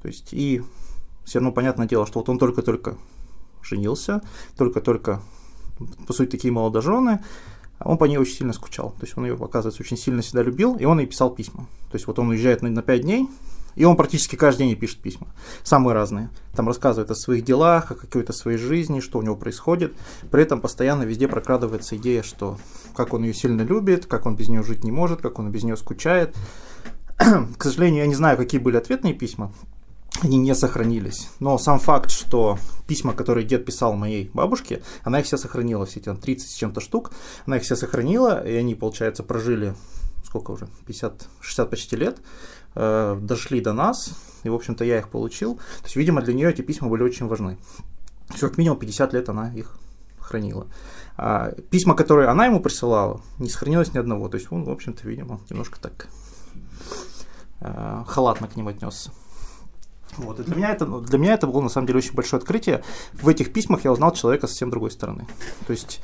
То 0.00 0.08
есть, 0.08 0.32
и 0.32 0.62
все 1.24 1.40
равно 1.40 1.52
понятное 1.52 1.86
дело, 1.86 2.06
что 2.06 2.20
вот 2.20 2.28
он 2.30 2.38
только-только 2.38 2.96
женился, 3.62 4.22
только-только 4.56 5.20
по 6.06 6.12
сути, 6.12 6.30
такие 6.30 6.52
молодожены, 6.52 7.20
он 7.80 7.98
по 7.98 8.04
ней 8.04 8.18
очень 8.18 8.36
сильно 8.36 8.52
скучал. 8.52 8.90
То 8.90 9.06
есть 9.06 9.16
он 9.16 9.24
ее, 9.24 9.34
оказывается, 9.34 9.82
очень 9.82 9.96
сильно 9.96 10.22
всегда 10.22 10.42
любил, 10.42 10.76
и 10.76 10.84
он 10.84 11.00
ей 11.00 11.06
писал 11.06 11.30
письма. 11.30 11.66
То 11.90 11.96
есть 11.96 12.06
вот 12.06 12.18
он 12.18 12.28
уезжает 12.28 12.62
на, 12.62 12.70
на 12.70 12.82
5 12.82 13.00
дней, 13.02 13.28
и 13.74 13.84
он 13.84 13.96
практически 13.96 14.36
каждый 14.36 14.68
день 14.68 14.76
пишет 14.76 15.00
письма. 15.00 15.26
Самые 15.64 15.94
разные. 15.94 16.30
Там 16.54 16.68
рассказывает 16.68 17.10
о 17.10 17.14
своих 17.14 17.44
делах, 17.44 17.90
о 17.90 17.94
какой-то 17.94 18.32
своей 18.32 18.58
жизни, 18.58 19.00
что 19.00 19.18
у 19.18 19.22
него 19.22 19.36
происходит. 19.36 19.94
При 20.30 20.42
этом 20.42 20.60
постоянно 20.60 21.02
везде 21.02 21.26
прокрадывается 21.26 21.96
идея, 21.96 22.22
что 22.22 22.58
как 22.94 23.12
он 23.12 23.24
ее 23.24 23.34
сильно 23.34 23.62
любит, 23.62 24.06
как 24.06 24.26
он 24.26 24.36
без 24.36 24.48
нее 24.48 24.62
жить 24.62 24.84
не 24.84 24.92
может, 24.92 25.20
как 25.20 25.38
он 25.38 25.50
без 25.50 25.64
нее 25.64 25.76
скучает. 25.76 26.36
К 27.18 27.62
сожалению, 27.62 28.02
я 28.02 28.06
не 28.06 28.14
знаю, 28.14 28.36
какие 28.36 28.60
были 28.60 28.76
ответные 28.76 29.14
письма 29.14 29.52
они 30.22 30.38
не 30.38 30.54
сохранились. 30.54 31.28
Но 31.40 31.58
сам 31.58 31.78
факт, 31.78 32.10
что 32.10 32.58
письма, 32.86 33.12
которые 33.12 33.46
дед 33.46 33.64
писал 33.64 33.94
моей 33.94 34.30
бабушке, 34.32 34.82
она 35.02 35.20
их 35.20 35.26
все 35.26 35.36
сохранила, 35.36 35.86
все 35.86 36.00
эти 36.00 36.06
там, 36.06 36.16
30 36.16 36.50
с 36.50 36.54
чем-то 36.54 36.80
штук, 36.80 37.12
она 37.46 37.56
их 37.56 37.62
все 37.62 37.76
сохранила, 37.76 38.46
и 38.46 38.54
они, 38.54 38.74
получается, 38.74 39.22
прожили, 39.22 39.74
сколько 40.24 40.52
уже, 40.52 40.68
50, 40.86 41.28
60 41.40 41.70
почти 41.70 41.96
лет, 41.96 42.18
э, 42.74 43.18
дошли 43.20 43.60
до 43.60 43.72
нас, 43.72 44.10
и, 44.44 44.48
в 44.48 44.54
общем-то, 44.54 44.84
я 44.84 44.98
их 44.98 45.08
получил. 45.08 45.56
То 45.56 45.84
есть, 45.84 45.96
видимо, 45.96 46.22
для 46.22 46.34
нее 46.34 46.50
эти 46.50 46.62
письма 46.62 46.88
были 46.88 47.02
очень 47.02 47.26
важны. 47.26 47.58
Все, 48.34 48.48
как 48.48 48.58
минимум 48.58 48.78
50 48.78 49.12
лет 49.12 49.28
она 49.28 49.52
их 49.54 49.78
хранила. 50.18 50.66
А 51.16 51.52
письма, 51.70 51.94
которые 51.94 52.28
она 52.28 52.46
ему 52.46 52.60
присылала, 52.60 53.20
не 53.38 53.48
сохранилось 53.48 53.94
ни 53.94 53.98
одного. 53.98 54.28
То 54.28 54.36
есть 54.36 54.50
он, 54.50 54.64
в 54.64 54.70
общем-то, 54.70 55.06
видимо, 55.06 55.40
немножко 55.50 55.78
так 55.80 56.08
э, 57.60 58.02
халатно 58.06 58.48
к 58.48 58.56
ним 58.56 58.68
отнесся. 58.68 59.10
Вот. 60.18 60.40
И 60.40 60.42
для 60.42 60.56
меня, 60.56 60.70
это, 60.72 60.86
для 60.86 61.18
меня 61.18 61.34
это 61.34 61.46
было 61.46 61.60
на 61.60 61.68
самом 61.68 61.86
деле 61.86 61.98
очень 61.98 62.14
большое 62.14 62.38
открытие. 62.38 62.82
В 63.12 63.28
этих 63.28 63.52
письмах 63.52 63.84
я 63.84 63.92
узнал 63.92 64.12
человека 64.12 64.46
совсем 64.46 64.70
другой 64.70 64.90
стороны. 64.90 65.26
То 65.66 65.72
есть 65.72 66.00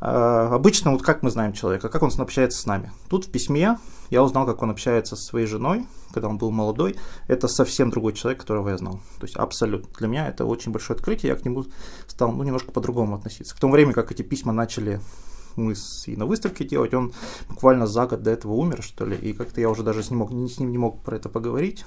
э, 0.00 0.04
обычно 0.04 0.92
вот 0.92 1.02
как 1.02 1.22
мы 1.22 1.30
знаем 1.30 1.52
человека, 1.52 1.88
как 1.88 2.02
он 2.02 2.10
общается 2.18 2.60
с 2.60 2.66
нами. 2.66 2.92
Тут 3.08 3.26
в 3.26 3.30
письме 3.30 3.78
я 4.10 4.22
узнал, 4.22 4.46
как 4.46 4.62
он 4.62 4.70
общается 4.70 5.16
со 5.16 5.22
своей 5.22 5.46
женой, 5.46 5.86
когда 6.12 6.28
он 6.28 6.38
был 6.38 6.50
молодой. 6.50 6.96
Это 7.28 7.48
совсем 7.48 7.90
другой 7.90 8.12
человек, 8.12 8.40
которого 8.40 8.68
я 8.68 8.76
знал. 8.76 9.00
То 9.18 9.26
есть 9.26 9.36
абсолютно. 9.36 9.88
Для 9.98 10.08
меня 10.08 10.28
это 10.28 10.44
очень 10.44 10.72
большое 10.72 10.96
открытие. 10.96 11.30
Я 11.30 11.36
к 11.36 11.44
нему 11.44 11.64
стал 12.06 12.32
ну, 12.32 12.42
немножко 12.42 12.72
по-другому 12.72 13.14
относиться. 13.14 13.54
К 13.54 13.60
тому 13.60 13.72
времени, 13.72 13.92
как 13.92 14.10
эти 14.12 14.22
письма 14.22 14.52
начали 14.52 15.00
мы 15.56 15.74
с, 15.74 16.06
и 16.06 16.16
на 16.16 16.26
выставке 16.26 16.64
делать, 16.64 16.94
он 16.94 17.12
буквально 17.48 17.86
за 17.86 18.06
год 18.06 18.22
до 18.22 18.30
этого 18.30 18.52
умер, 18.52 18.82
что 18.82 19.04
ли, 19.04 19.16
и 19.16 19.32
как-то 19.32 19.60
я 19.60 19.68
уже 19.68 19.82
даже 19.82 20.02
с 20.02 20.10
ним, 20.10 20.20
мог, 20.20 20.30
с 20.30 20.58
ним 20.58 20.70
не 20.70 20.78
мог 20.78 21.02
про 21.02 21.16
это 21.16 21.28
поговорить. 21.28 21.84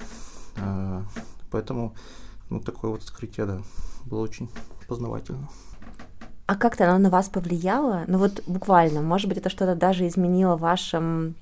Поэтому 1.54 1.94
ну, 2.50 2.58
такое 2.58 2.90
вот 2.90 3.04
открытие, 3.04 3.46
да, 3.46 3.60
было 4.06 4.22
очень 4.22 4.50
познавательно. 4.88 5.48
А 6.46 6.56
как-то 6.56 6.90
оно 6.90 6.98
на 6.98 7.10
вас 7.10 7.28
повлияло? 7.28 8.02
Ну 8.08 8.18
вот 8.18 8.42
буквально, 8.48 9.02
может 9.02 9.28
быть, 9.28 9.38
это 9.38 9.50
что-то 9.50 9.76
даже 9.76 10.08
изменило 10.08 10.56
в 10.56 10.62
вашем 10.62 11.36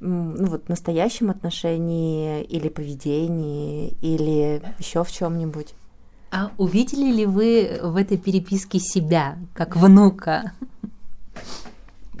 ну 0.00 0.46
вот 0.46 0.70
настоящем 0.70 1.28
отношении 1.28 2.42
или 2.44 2.70
поведении 2.70 3.94
или 4.00 4.62
еще 4.78 5.04
в 5.04 5.12
чем-нибудь? 5.12 5.74
А 6.30 6.50
увидели 6.56 7.12
ли 7.12 7.26
вы 7.26 7.78
в 7.82 7.96
этой 7.96 8.16
переписке 8.16 8.78
себя 8.78 9.36
как 9.52 9.76
внука? 9.76 10.54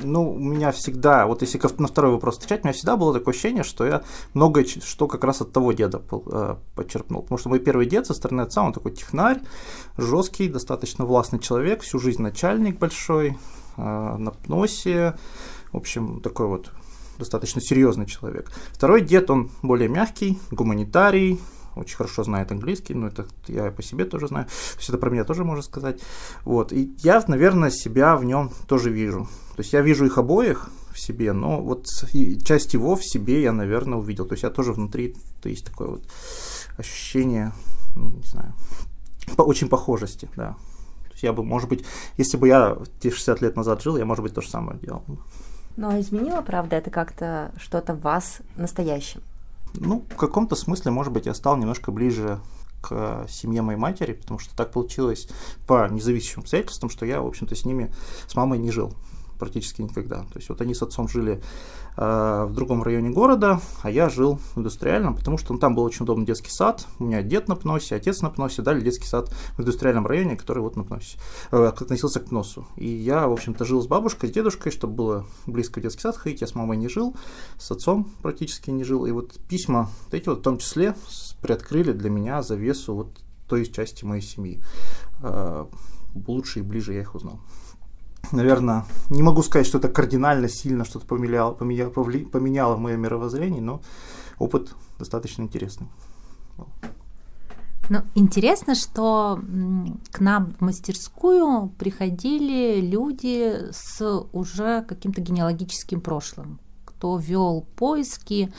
Ну, 0.02 0.32
у 0.32 0.38
меня 0.38 0.72
всегда, 0.72 1.26
вот 1.26 1.42
если 1.42 1.60
на 1.78 1.88
второй 1.88 2.12
вопрос 2.12 2.38
отвечать, 2.38 2.62
у 2.62 2.68
меня 2.68 2.72
всегда 2.72 2.96
было 2.96 3.12
такое 3.12 3.32
ощущение, 3.32 3.62
что 3.62 3.86
я 3.86 4.02
многое, 4.34 4.64
что 4.64 5.06
как 5.06 5.24
раз 5.24 5.40
от 5.40 5.52
того 5.52 5.72
деда 5.72 6.02
э, 6.10 6.56
подчеркнул. 6.74 7.22
Потому 7.22 7.38
что 7.38 7.48
мой 7.48 7.58
первый 7.58 7.86
дед 7.86 8.06
со 8.06 8.14
стороны 8.14 8.42
отца, 8.42 8.62
он 8.62 8.72
такой 8.72 8.92
технарь, 8.92 9.40
жесткий, 9.96 10.48
достаточно 10.48 11.04
властный 11.04 11.38
человек, 11.38 11.82
всю 11.82 11.98
жизнь 11.98 12.22
начальник 12.22 12.78
большой, 12.78 13.38
э, 13.76 14.16
на 14.16 14.30
пносе, 14.30 15.14
в 15.72 15.76
общем, 15.76 16.20
такой 16.20 16.46
вот 16.46 16.70
достаточно 17.18 17.60
серьезный 17.60 18.06
человек. 18.06 18.50
Второй 18.72 19.02
дед, 19.02 19.30
он 19.30 19.50
более 19.62 19.88
мягкий, 19.88 20.38
гуманитарий, 20.50 21.38
очень 21.80 21.96
хорошо 21.96 22.24
знает 22.24 22.52
английский, 22.52 22.94
но 22.94 23.08
это 23.08 23.26
я 23.48 23.70
по 23.70 23.82
себе 23.82 24.04
тоже 24.04 24.28
знаю, 24.28 24.46
то 24.46 24.78
есть 24.78 24.88
это 24.88 24.98
про 24.98 25.10
меня 25.10 25.24
тоже 25.24 25.44
можно 25.44 25.62
сказать. 25.62 26.00
Вот, 26.44 26.72
и 26.72 26.92
я, 26.98 27.22
наверное, 27.26 27.70
себя 27.70 28.16
в 28.16 28.24
нем 28.24 28.50
тоже 28.66 28.90
вижу. 28.90 29.28
То 29.56 29.62
есть 29.62 29.72
я 29.72 29.82
вижу 29.82 30.06
их 30.06 30.18
обоих 30.18 30.70
в 30.92 30.98
себе, 30.98 31.32
но 31.32 31.60
вот 31.60 31.86
часть 32.44 32.74
его 32.74 32.96
в 32.96 33.04
себе 33.04 33.42
я, 33.42 33.52
наверное, 33.52 33.98
увидел. 33.98 34.26
То 34.26 34.32
есть 34.32 34.42
я 34.42 34.50
тоже 34.50 34.72
внутри, 34.72 35.14
то 35.42 35.48
есть 35.48 35.64
такое 35.64 35.88
вот 35.88 36.02
ощущение, 36.76 37.52
ну, 37.94 38.10
не 38.10 38.22
знаю, 38.22 38.54
по, 39.36 39.42
очень 39.42 39.68
похожести, 39.68 40.28
да. 40.36 40.56
То 41.04 41.12
есть 41.12 41.22
я 41.22 41.32
бы, 41.32 41.44
может 41.44 41.68
быть, 41.68 41.84
если 42.16 42.36
бы 42.36 42.48
я 42.48 42.78
те 43.00 43.10
60 43.10 43.42
лет 43.42 43.56
назад 43.56 43.82
жил, 43.82 43.96
я, 43.96 44.04
может 44.04 44.22
быть, 44.22 44.34
то 44.34 44.40
же 44.40 44.48
самое 44.48 44.78
делал. 44.78 45.04
Но 45.76 45.98
изменило, 46.00 46.42
правда, 46.42 46.76
это 46.76 46.90
как-то 46.90 47.52
что-то 47.56 47.94
в 47.94 48.00
вас 48.00 48.40
настоящем? 48.56 49.22
Ну, 49.74 50.04
в 50.10 50.16
каком-то 50.16 50.56
смысле, 50.56 50.90
может 50.90 51.12
быть, 51.12 51.26
я 51.26 51.34
стал 51.34 51.56
немножко 51.56 51.92
ближе 51.92 52.40
к 52.80 53.26
семье 53.28 53.62
моей 53.62 53.78
матери, 53.78 54.14
потому 54.14 54.38
что 54.38 54.56
так 54.56 54.72
получилось 54.72 55.28
по 55.66 55.88
независимым 55.88 56.42
обстоятельствам, 56.42 56.90
что 56.90 57.06
я, 57.06 57.20
в 57.20 57.26
общем-то, 57.26 57.54
с 57.54 57.64
ними, 57.64 57.92
с 58.26 58.34
мамой 58.34 58.58
не 58.58 58.70
жил 58.70 58.94
практически 59.40 59.82
никогда. 59.82 60.18
То 60.18 60.36
есть 60.36 60.48
вот 60.48 60.60
они 60.60 60.74
с 60.74 60.82
отцом 60.82 61.08
жили 61.08 61.42
э, 61.96 62.44
в 62.48 62.54
другом 62.54 62.82
районе 62.82 63.10
города, 63.10 63.60
а 63.82 63.90
я 63.90 64.08
жил 64.08 64.38
в 64.54 64.58
индустриальном, 64.58 65.16
потому 65.16 65.38
что 65.38 65.52
ну, 65.52 65.58
там 65.58 65.74
был 65.74 65.82
очень 65.82 66.04
удобный 66.04 66.26
детский 66.26 66.50
сад. 66.50 66.86
У 67.00 67.04
меня 67.04 67.22
дед 67.22 67.48
на 67.48 67.56
Пносе, 67.56 67.96
отец 67.96 68.20
на 68.20 68.30
Пносе, 68.30 68.62
дали 68.62 68.80
детский 68.80 69.06
сад 69.06 69.30
в 69.56 69.60
индустриальном 69.60 70.06
районе, 70.06 70.36
который 70.36 70.62
вот 70.62 70.76
на 70.76 70.84
Пносе, 70.84 71.18
э, 71.50 71.66
относился 71.66 72.20
к 72.20 72.26
Пносу. 72.26 72.66
И 72.76 72.86
я, 72.86 73.26
в 73.26 73.32
общем-то, 73.32 73.64
жил 73.64 73.82
с 73.82 73.86
бабушкой, 73.86 74.28
с 74.28 74.32
дедушкой, 74.32 74.70
чтобы 74.70 74.94
было 74.94 75.26
близко 75.46 75.80
в 75.80 75.82
детский 75.82 76.02
сад 76.02 76.16
ходить. 76.16 76.42
Я 76.42 76.46
с 76.46 76.54
мамой 76.54 76.76
не 76.76 76.88
жил, 76.88 77.16
с 77.58 77.70
отцом 77.70 78.08
практически 78.22 78.70
не 78.70 78.84
жил. 78.84 79.06
И 79.06 79.10
вот 79.10 79.40
письма, 79.48 79.90
вот 80.04 80.14
эти 80.14 80.28
вот 80.28 80.40
в 80.40 80.42
том 80.42 80.58
числе, 80.58 80.94
приоткрыли 81.40 81.92
для 81.92 82.10
меня 82.10 82.42
завесу 82.42 82.94
вот 82.94 83.08
той 83.48 83.66
части 83.66 84.04
моей 84.04 84.22
семьи. 84.22 84.62
Э, 85.22 85.66
лучше 86.26 86.60
и 86.60 86.62
ближе 86.62 86.92
я 86.92 87.00
их 87.00 87.14
узнал 87.14 87.40
наверное, 88.32 88.84
не 89.08 89.22
могу 89.22 89.42
сказать, 89.42 89.66
что 89.66 89.78
это 89.78 89.88
кардинально 89.88 90.48
сильно 90.48 90.84
что-то 90.84 91.06
поменяло, 91.06 91.52
поменяло, 91.52 91.90
поменяло 91.90 92.76
мое 92.76 92.96
мировоззрение, 92.96 93.62
но 93.62 93.80
опыт 94.38 94.74
достаточно 94.98 95.42
интересный. 95.42 95.88
Ну, 97.88 98.02
интересно, 98.14 98.76
что 98.76 99.40
к 100.12 100.20
нам 100.20 100.52
в 100.52 100.60
мастерскую 100.60 101.70
приходили 101.76 102.80
люди 102.80 103.72
с 103.72 104.24
уже 104.32 104.82
каким-то 104.82 105.20
генеалогическим 105.20 106.00
прошлым, 106.00 106.60
кто 106.84 107.18
вел 107.18 107.66
поиски 107.74 108.52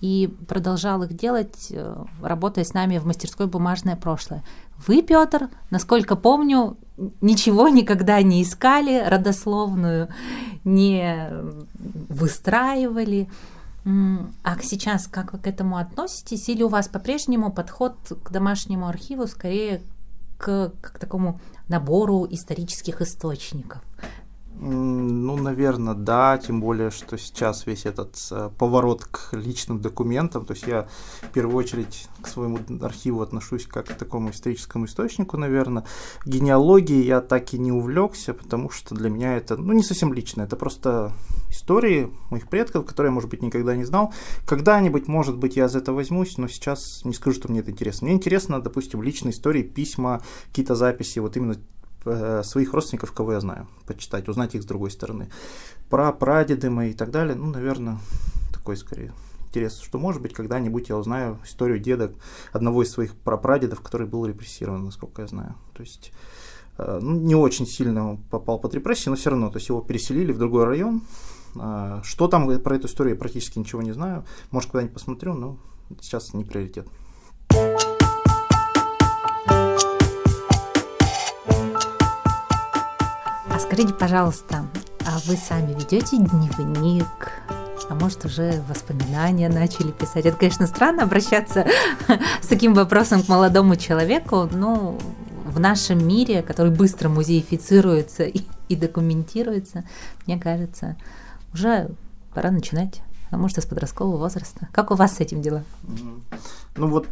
и 0.00 0.34
продолжал 0.48 1.02
их 1.02 1.12
делать, 1.12 1.68
э, 1.70 2.04
работая 2.22 2.64
с 2.64 2.72
нами 2.72 2.98
в 2.98 3.04
мастерской 3.04 3.46
«Бумажное 3.46 3.96
прошлое». 3.96 4.42
Вы, 4.86 5.02
Петр, 5.02 5.50
насколько 5.70 6.16
помню, 6.16 6.76
ничего 7.20 7.68
никогда 7.68 8.20
не 8.22 8.42
искали, 8.42 9.02
родословную 9.06 10.08
не 10.64 11.30
выстраивали. 12.08 13.28
А 13.84 14.58
сейчас 14.60 15.06
как 15.06 15.32
вы 15.32 15.38
к 15.38 15.46
этому 15.46 15.78
относитесь? 15.78 16.48
Или 16.48 16.62
у 16.62 16.68
вас 16.68 16.88
по-прежнему 16.88 17.52
подход 17.52 17.96
к 18.22 18.30
домашнему 18.30 18.86
архиву 18.86 19.26
скорее 19.26 19.80
к, 20.36 20.72
к 20.80 20.98
такому 20.98 21.40
набору 21.68 22.26
исторических 22.28 23.00
источников? 23.00 23.82
Ну, 24.60 25.36
наверное, 25.36 25.94
да, 25.94 26.36
тем 26.36 26.60
более, 26.60 26.90
что 26.90 27.16
сейчас 27.16 27.64
весь 27.64 27.86
этот 27.86 28.16
э, 28.32 28.50
поворот 28.58 29.04
к 29.04 29.32
личным 29.32 29.80
документам, 29.80 30.44
то 30.44 30.54
есть 30.54 30.66
я 30.66 30.88
в 31.22 31.32
первую 31.32 31.56
очередь 31.56 32.08
к 32.20 32.26
своему 32.26 32.58
архиву 32.80 33.22
отношусь 33.22 33.66
как 33.66 33.86
к 33.86 33.94
такому 33.94 34.30
историческому 34.30 34.86
источнику, 34.86 35.36
наверное. 35.36 35.84
Генеалогии 36.26 37.04
я 37.04 37.20
так 37.20 37.54
и 37.54 37.58
не 37.58 37.70
увлекся, 37.70 38.34
потому 38.34 38.68
что 38.70 38.96
для 38.96 39.10
меня 39.10 39.36
это, 39.36 39.56
ну, 39.56 39.72
не 39.74 39.84
совсем 39.84 40.12
лично, 40.12 40.42
это 40.42 40.56
просто 40.56 41.12
истории 41.50 42.10
моих 42.30 42.48
предков, 42.48 42.84
которые 42.84 43.10
я, 43.10 43.14
может 43.14 43.30
быть, 43.30 43.42
никогда 43.42 43.76
не 43.76 43.84
знал. 43.84 44.12
Когда-нибудь, 44.44 45.06
может 45.06 45.36
быть, 45.36 45.56
я 45.56 45.68
за 45.68 45.78
это 45.78 45.92
возьмусь, 45.92 46.36
но 46.36 46.48
сейчас 46.48 47.04
не 47.04 47.14
скажу, 47.14 47.36
что 47.36 47.48
мне 47.48 47.60
это 47.60 47.70
интересно. 47.70 48.06
Мне 48.06 48.16
интересно, 48.16 48.60
допустим, 48.60 49.02
личные 49.02 49.30
истории, 49.30 49.62
письма, 49.62 50.20
какие-то 50.48 50.74
записи, 50.74 51.20
вот 51.20 51.36
именно 51.36 51.54
Э, 52.10 52.42
своих 52.42 52.72
родственников, 52.72 53.12
кого 53.12 53.32
я 53.32 53.40
знаю, 53.40 53.66
почитать, 53.86 54.28
узнать 54.28 54.54
их 54.54 54.62
с 54.62 54.66
другой 54.66 54.90
стороны. 54.90 55.28
Про 55.90 56.12
прадеды 56.12 56.70
мои 56.70 56.90
и 56.90 56.94
так 56.94 57.10
далее, 57.10 57.34
ну, 57.34 57.50
наверное, 57.50 57.98
такой 58.52 58.76
скорее 58.76 59.12
интерес, 59.48 59.78
что 59.80 59.98
может 59.98 60.22
быть 60.22 60.32
когда-нибудь 60.32 60.88
я 60.88 60.96
узнаю 60.96 61.38
историю 61.44 61.78
деда 61.78 62.12
одного 62.52 62.82
из 62.82 62.90
своих 62.90 63.14
прапрадедов, 63.14 63.80
который 63.80 64.06
был 64.06 64.26
репрессирован, 64.26 64.84
насколько 64.84 65.22
я 65.22 65.28
знаю. 65.28 65.54
То 65.74 65.82
есть 65.82 66.12
э, 66.78 66.98
ну, 67.02 67.14
не 67.14 67.34
очень 67.34 67.66
сильно 67.66 68.18
попал 68.30 68.58
под 68.58 68.74
репрессии, 68.74 69.10
но 69.10 69.16
все 69.16 69.30
равно, 69.30 69.50
то 69.50 69.56
есть 69.56 69.68
его 69.68 69.80
переселили 69.80 70.32
в 70.32 70.38
другой 70.38 70.64
район. 70.64 71.02
Э, 71.56 72.00
что 72.04 72.28
там 72.28 72.58
про 72.60 72.76
эту 72.76 72.86
историю 72.86 73.14
я 73.14 73.20
практически 73.20 73.58
ничего 73.58 73.82
не 73.82 73.92
знаю. 73.92 74.24
Может, 74.50 74.70
когда-нибудь 74.70 74.94
посмотрю, 74.94 75.34
но 75.34 75.58
сейчас 76.00 76.34
не 76.34 76.44
приоритет. 76.44 76.86
Скажите, 83.78 83.94
пожалуйста, 83.96 84.66
а 85.06 85.20
вы 85.26 85.36
сами 85.36 85.72
ведете 85.72 86.16
дневник? 86.16 87.30
А 87.88 87.94
может, 87.94 88.24
уже 88.24 88.60
воспоминания 88.68 89.48
начали 89.48 89.92
писать? 89.92 90.26
Это, 90.26 90.36
конечно, 90.36 90.66
странно 90.66 91.04
обращаться 91.04 91.64
с 92.42 92.46
таким 92.48 92.74
вопросом 92.74 93.22
к 93.22 93.28
молодому 93.28 93.76
человеку, 93.76 94.48
но 94.50 94.98
в 95.46 95.60
нашем 95.60 96.04
мире, 96.04 96.42
который 96.42 96.72
быстро 96.72 97.08
музеифицируется 97.08 98.24
и, 98.24 98.40
и 98.68 98.74
документируется, 98.74 99.84
мне 100.26 100.40
кажется, 100.40 100.96
уже 101.54 101.88
пора 102.34 102.50
начинать 102.50 103.00
а 103.30 103.36
может, 103.36 103.58
из 103.58 103.66
подросткового 103.66 104.16
возраста. 104.16 104.66
Как 104.72 104.90
у 104.90 104.96
вас 104.96 105.18
с 105.18 105.20
этим 105.20 105.40
дела? 105.40 105.62
Ну 106.74 106.88
вот 106.88 107.06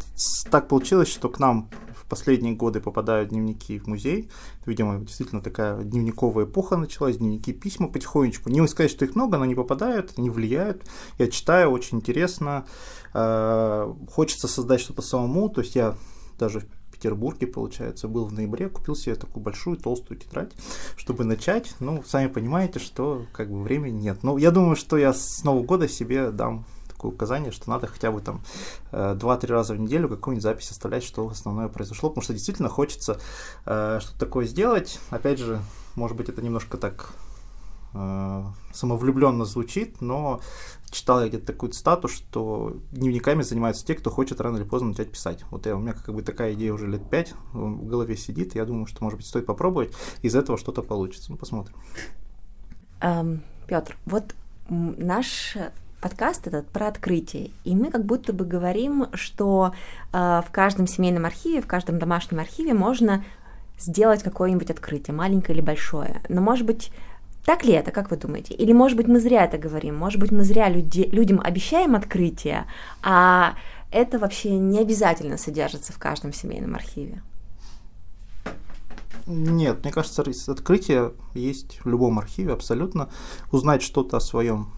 так 0.50 0.66
получилось, 0.66 1.12
что 1.12 1.28
к 1.28 1.38
нам 1.38 1.68
последние 2.08 2.54
годы 2.54 2.80
попадают 2.80 3.30
дневники 3.30 3.78
в 3.78 3.86
музей. 3.86 4.30
Видимо, 4.64 5.00
действительно 5.00 5.40
такая 5.40 5.82
дневниковая 5.82 6.46
эпоха 6.46 6.76
началась, 6.76 7.16
дневники, 7.16 7.52
письма 7.52 7.88
потихонечку. 7.88 8.50
Не 8.50 8.66
сказать, 8.68 8.90
что 8.90 9.04
их 9.04 9.14
много, 9.14 9.38
но 9.38 9.44
они 9.44 9.54
попадают, 9.54 10.12
они 10.16 10.30
влияют. 10.30 10.84
Я 11.18 11.28
читаю, 11.28 11.70
очень 11.70 11.98
интересно. 11.98 12.66
Э, 13.14 13.92
хочется 14.10 14.48
создать 14.48 14.80
что-то 14.80 15.02
самому, 15.02 15.48
то 15.48 15.60
есть 15.60 15.76
я 15.76 15.96
даже 16.38 16.66
Петербурге, 16.96 17.46
получается, 17.46 18.08
был 18.08 18.24
в 18.24 18.32
ноябре, 18.32 18.68
купил 18.68 18.96
себе 18.96 19.14
такую 19.14 19.42
большую 19.42 19.76
толстую 19.76 20.18
тетрадь, 20.18 20.52
чтобы 20.96 21.24
начать. 21.24 21.74
Ну, 21.78 22.02
сами 22.06 22.28
понимаете, 22.28 22.78
что 22.78 23.26
как 23.32 23.50
бы 23.50 23.62
времени 23.62 24.00
нет. 24.00 24.22
Но 24.22 24.38
я 24.38 24.50
думаю, 24.50 24.76
что 24.76 24.96
я 24.96 25.12
с 25.12 25.44
Нового 25.44 25.62
года 25.62 25.88
себе 25.88 26.30
дам 26.30 26.64
такое 26.96 27.12
указание, 27.12 27.52
что 27.52 27.68
надо 27.70 27.86
хотя 27.86 28.10
бы 28.10 28.20
там 28.20 28.40
2-3 28.90 29.44
э, 29.44 29.46
раза 29.46 29.74
в 29.74 29.78
неделю 29.78 30.08
какую-нибудь 30.08 30.42
запись 30.42 30.70
оставлять, 30.70 31.04
что 31.04 31.28
основное 31.28 31.68
произошло, 31.68 32.08
потому 32.08 32.22
что 32.22 32.32
действительно 32.32 32.68
хочется 32.68 33.20
э, 33.66 33.98
что-то 34.00 34.18
такое 34.18 34.46
сделать. 34.46 34.98
Опять 35.10 35.38
же, 35.38 35.60
может 35.94 36.16
быть, 36.16 36.28
это 36.28 36.42
немножко 36.42 36.78
так 36.78 37.12
э, 37.92 38.44
самовлюбленно 38.72 39.44
звучит, 39.44 40.00
но 40.00 40.40
читал 40.90 41.20
я 41.20 41.28
где-то 41.28 41.46
такую 41.46 41.72
статус, 41.72 42.12
что 42.12 42.76
дневниками 42.92 43.42
занимаются 43.42 43.84
те, 43.84 43.94
кто 43.94 44.10
хочет 44.10 44.40
рано 44.40 44.56
или 44.56 44.64
поздно 44.64 44.88
начать 44.88 45.10
писать. 45.10 45.44
Вот 45.50 45.66
я, 45.66 45.76
у 45.76 45.80
меня 45.80 45.92
как 45.92 46.14
бы 46.14 46.22
такая 46.22 46.54
идея 46.54 46.72
уже 46.72 46.86
лет 46.86 47.08
пять 47.10 47.34
в 47.52 47.86
голове 47.86 48.16
сидит, 48.16 48.54
я 48.54 48.64
думаю, 48.64 48.86
что, 48.86 49.04
может 49.04 49.18
быть, 49.18 49.26
стоит 49.26 49.44
попробовать, 49.44 49.92
из 50.22 50.34
этого 50.34 50.56
что-то 50.56 50.82
получится. 50.82 51.30
Ну, 51.30 51.36
посмотрим. 51.36 51.76
Эм, 53.02 53.42
Петр, 53.66 53.96
вот 54.06 54.34
наш 54.68 55.56
подкаст 56.06 56.46
этот 56.46 56.68
про 56.68 56.86
открытие. 56.86 57.50
И 57.64 57.74
мы 57.74 57.90
как 57.90 58.04
будто 58.04 58.32
бы 58.32 58.44
говорим, 58.44 59.06
что 59.14 59.72
э, 60.12 60.42
в 60.46 60.52
каждом 60.52 60.86
семейном 60.86 61.24
архиве, 61.24 61.60
в 61.60 61.66
каждом 61.66 61.98
домашнем 61.98 62.38
архиве 62.38 62.74
можно 62.74 63.24
сделать 63.76 64.22
какое-нибудь 64.22 64.70
открытие, 64.70 65.16
маленькое 65.16 65.58
или 65.58 65.64
большое. 65.64 66.20
Но, 66.28 66.40
может 66.40 66.64
быть, 66.64 66.92
так 67.44 67.64
ли 67.64 67.72
это, 67.72 67.90
как 67.90 68.12
вы 68.12 68.18
думаете? 68.18 68.54
Или, 68.54 68.72
может 68.72 68.96
быть, 68.96 69.08
мы 69.08 69.18
зря 69.18 69.46
это 69.46 69.58
говорим? 69.58 69.96
Может 69.96 70.20
быть, 70.20 70.30
мы 70.30 70.44
зря 70.44 70.68
люди, 70.68 71.08
людям 71.10 71.40
обещаем 71.42 71.96
открытие, 71.96 72.66
а 73.02 73.56
это 73.90 74.20
вообще 74.20 74.50
не 74.50 74.78
обязательно 74.78 75.36
содержится 75.36 75.92
в 75.92 75.98
каждом 75.98 76.32
семейном 76.32 76.76
архиве? 76.76 77.20
Нет, 79.26 79.82
мне 79.82 79.92
кажется, 79.92 80.22
открытие 80.22 81.14
есть 81.34 81.80
в 81.82 81.88
любом 81.88 82.20
архиве 82.20 82.52
абсолютно. 82.52 83.08
Узнать 83.50 83.82
что-то 83.82 84.18
о 84.18 84.20
своем 84.20 84.68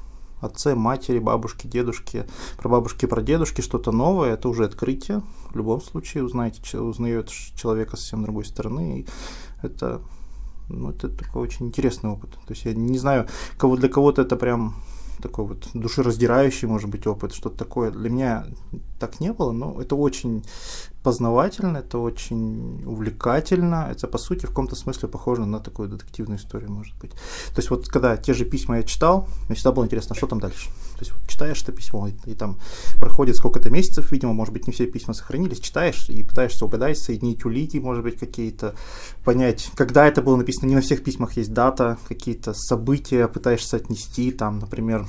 отце, 0.41 0.75
матери, 0.75 1.19
бабушке, 1.19 1.69
дедушке, 1.69 2.27
про 2.57 2.69
бабушки, 2.69 3.07
дедушки, 3.23 3.61
что-то 3.61 3.93
новое, 3.93 4.35
это 4.35 4.49
уже 4.49 4.65
открытие. 4.65 5.23
В 5.51 5.57
любом 5.57 5.81
случае 5.81 6.25
узнаете, 6.25 6.79
узнает 6.79 7.29
человека 7.29 7.97
совсем 7.97 8.23
другой 8.23 8.45
стороны. 8.45 9.01
И 9.01 9.07
это, 9.63 10.01
ну, 10.69 10.91
это 10.91 11.09
такой 11.09 11.43
очень 11.43 11.67
интересный 11.67 12.11
опыт. 12.11 12.31
То 12.31 12.51
есть 12.51 12.65
я 12.65 12.75
не 12.75 12.99
знаю, 12.99 13.27
кого 13.57 13.77
для 13.77 13.89
кого-то 13.89 14.23
это 14.23 14.37
прям 14.37 14.77
такой 15.21 15.47
вот 15.47 15.69
душераздирающий, 15.75 16.69
может 16.69 16.89
быть, 16.89 17.07
опыт, 17.07 17.33
что-то 17.35 17.57
такое. 17.57 17.91
Для 17.91 18.11
меня 18.11 18.47
так 18.99 19.21
не 19.21 19.33
было, 19.33 19.53
но 19.53 19.81
это 19.81 19.97
очень 19.97 20.45
познавательно, 21.03 21.79
это 21.79 21.99
очень 21.99 22.83
увлекательно, 22.85 23.89
это, 23.91 24.07
по 24.07 24.19
сути, 24.19 24.47
в 24.47 24.49
каком-то 24.49 24.77
смысле 24.77 25.09
похоже 25.09 25.47
на 25.47 25.61
такую 25.61 25.89
детективную 25.89 26.39
историю, 26.39 26.71
может 26.71 26.97
быть. 26.99 27.13
То 27.13 27.59
есть 27.59 27.71
вот 27.71 27.89
когда 27.89 28.17
те 28.17 28.35
же 28.35 28.45
письма 28.45 28.79
я 28.79 28.83
читал, 28.83 29.29
мне 29.47 29.55
всегда 29.55 29.73
было 29.73 29.85
интересно, 29.85 30.15
что 30.15 30.27
там 30.27 30.41
дальше. 30.41 30.69
То 30.99 31.01
есть 31.01 31.13
вот 31.13 31.29
читаешь 31.29 31.63
это 31.63 31.73
письмо, 31.73 32.09
и, 32.09 32.13
и 32.31 32.35
там 32.35 32.59
проходит 32.99 33.37
сколько-то 33.37 33.71
месяцев, 33.71 34.11
видимо, 34.11 34.33
может 34.33 34.53
быть, 34.53 34.67
не 34.67 34.73
все 34.73 34.87
письма 34.87 35.15
сохранились, 35.15 35.61
читаешь 35.61 36.09
и 36.09 36.23
пытаешься 36.23 36.65
угадать, 36.65 36.99
соединить 36.99 37.45
улики, 37.45 37.79
может 37.79 38.03
быть, 38.03 38.19
какие-то, 38.19 38.75
понять, 39.25 39.71
когда 39.77 40.07
это 40.07 40.21
было 40.21 40.37
написано. 40.37 40.69
Не 40.69 40.75
на 40.75 40.81
всех 40.81 41.05
письмах 41.05 41.37
есть 41.37 41.53
дата, 41.53 41.97
какие-то 42.09 42.55
события 42.55 43.29
пытаешься 43.29 43.77
отнести, 43.77 44.33
там, 44.33 44.59
например, 44.59 45.07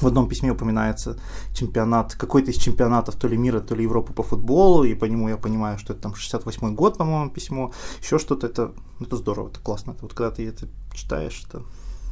в 0.00 0.06
одном 0.06 0.28
письме 0.28 0.50
упоминается 0.50 1.18
чемпионат, 1.52 2.14
какой-то 2.14 2.50
из 2.50 2.56
чемпионатов 2.56 3.16
то 3.16 3.28
ли 3.28 3.36
мира, 3.36 3.60
то 3.60 3.74
ли 3.74 3.84
Европы 3.84 4.12
по 4.12 4.22
футболу, 4.22 4.84
и 4.84 4.94
по 4.94 5.04
нему 5.04 5.28
я 5.28 5.36
понимаю, 5.36 5.78
что 5.78 5.92
это 5.92 6.02
там 6.02 6.12
68-й 6.12 6.72
год, 6.72 6.98
по-моему, 6.98 7.30
письмо, 7.30 7.72
еще 8.00 8.18
что-то, 8.18 8.46
это, 8.46 8.72
это 9.00 9.16
здорово, 9.16 9.48
это 9.48 9.60
классно. 9.60 9.92
Это 9.92 10.02
вот 10.02 10.14
когда 10.14 10.30
ты 10.30 10.46
это 10.46 10.68
читаешь, 10.92 11.44
это 11.46 11.62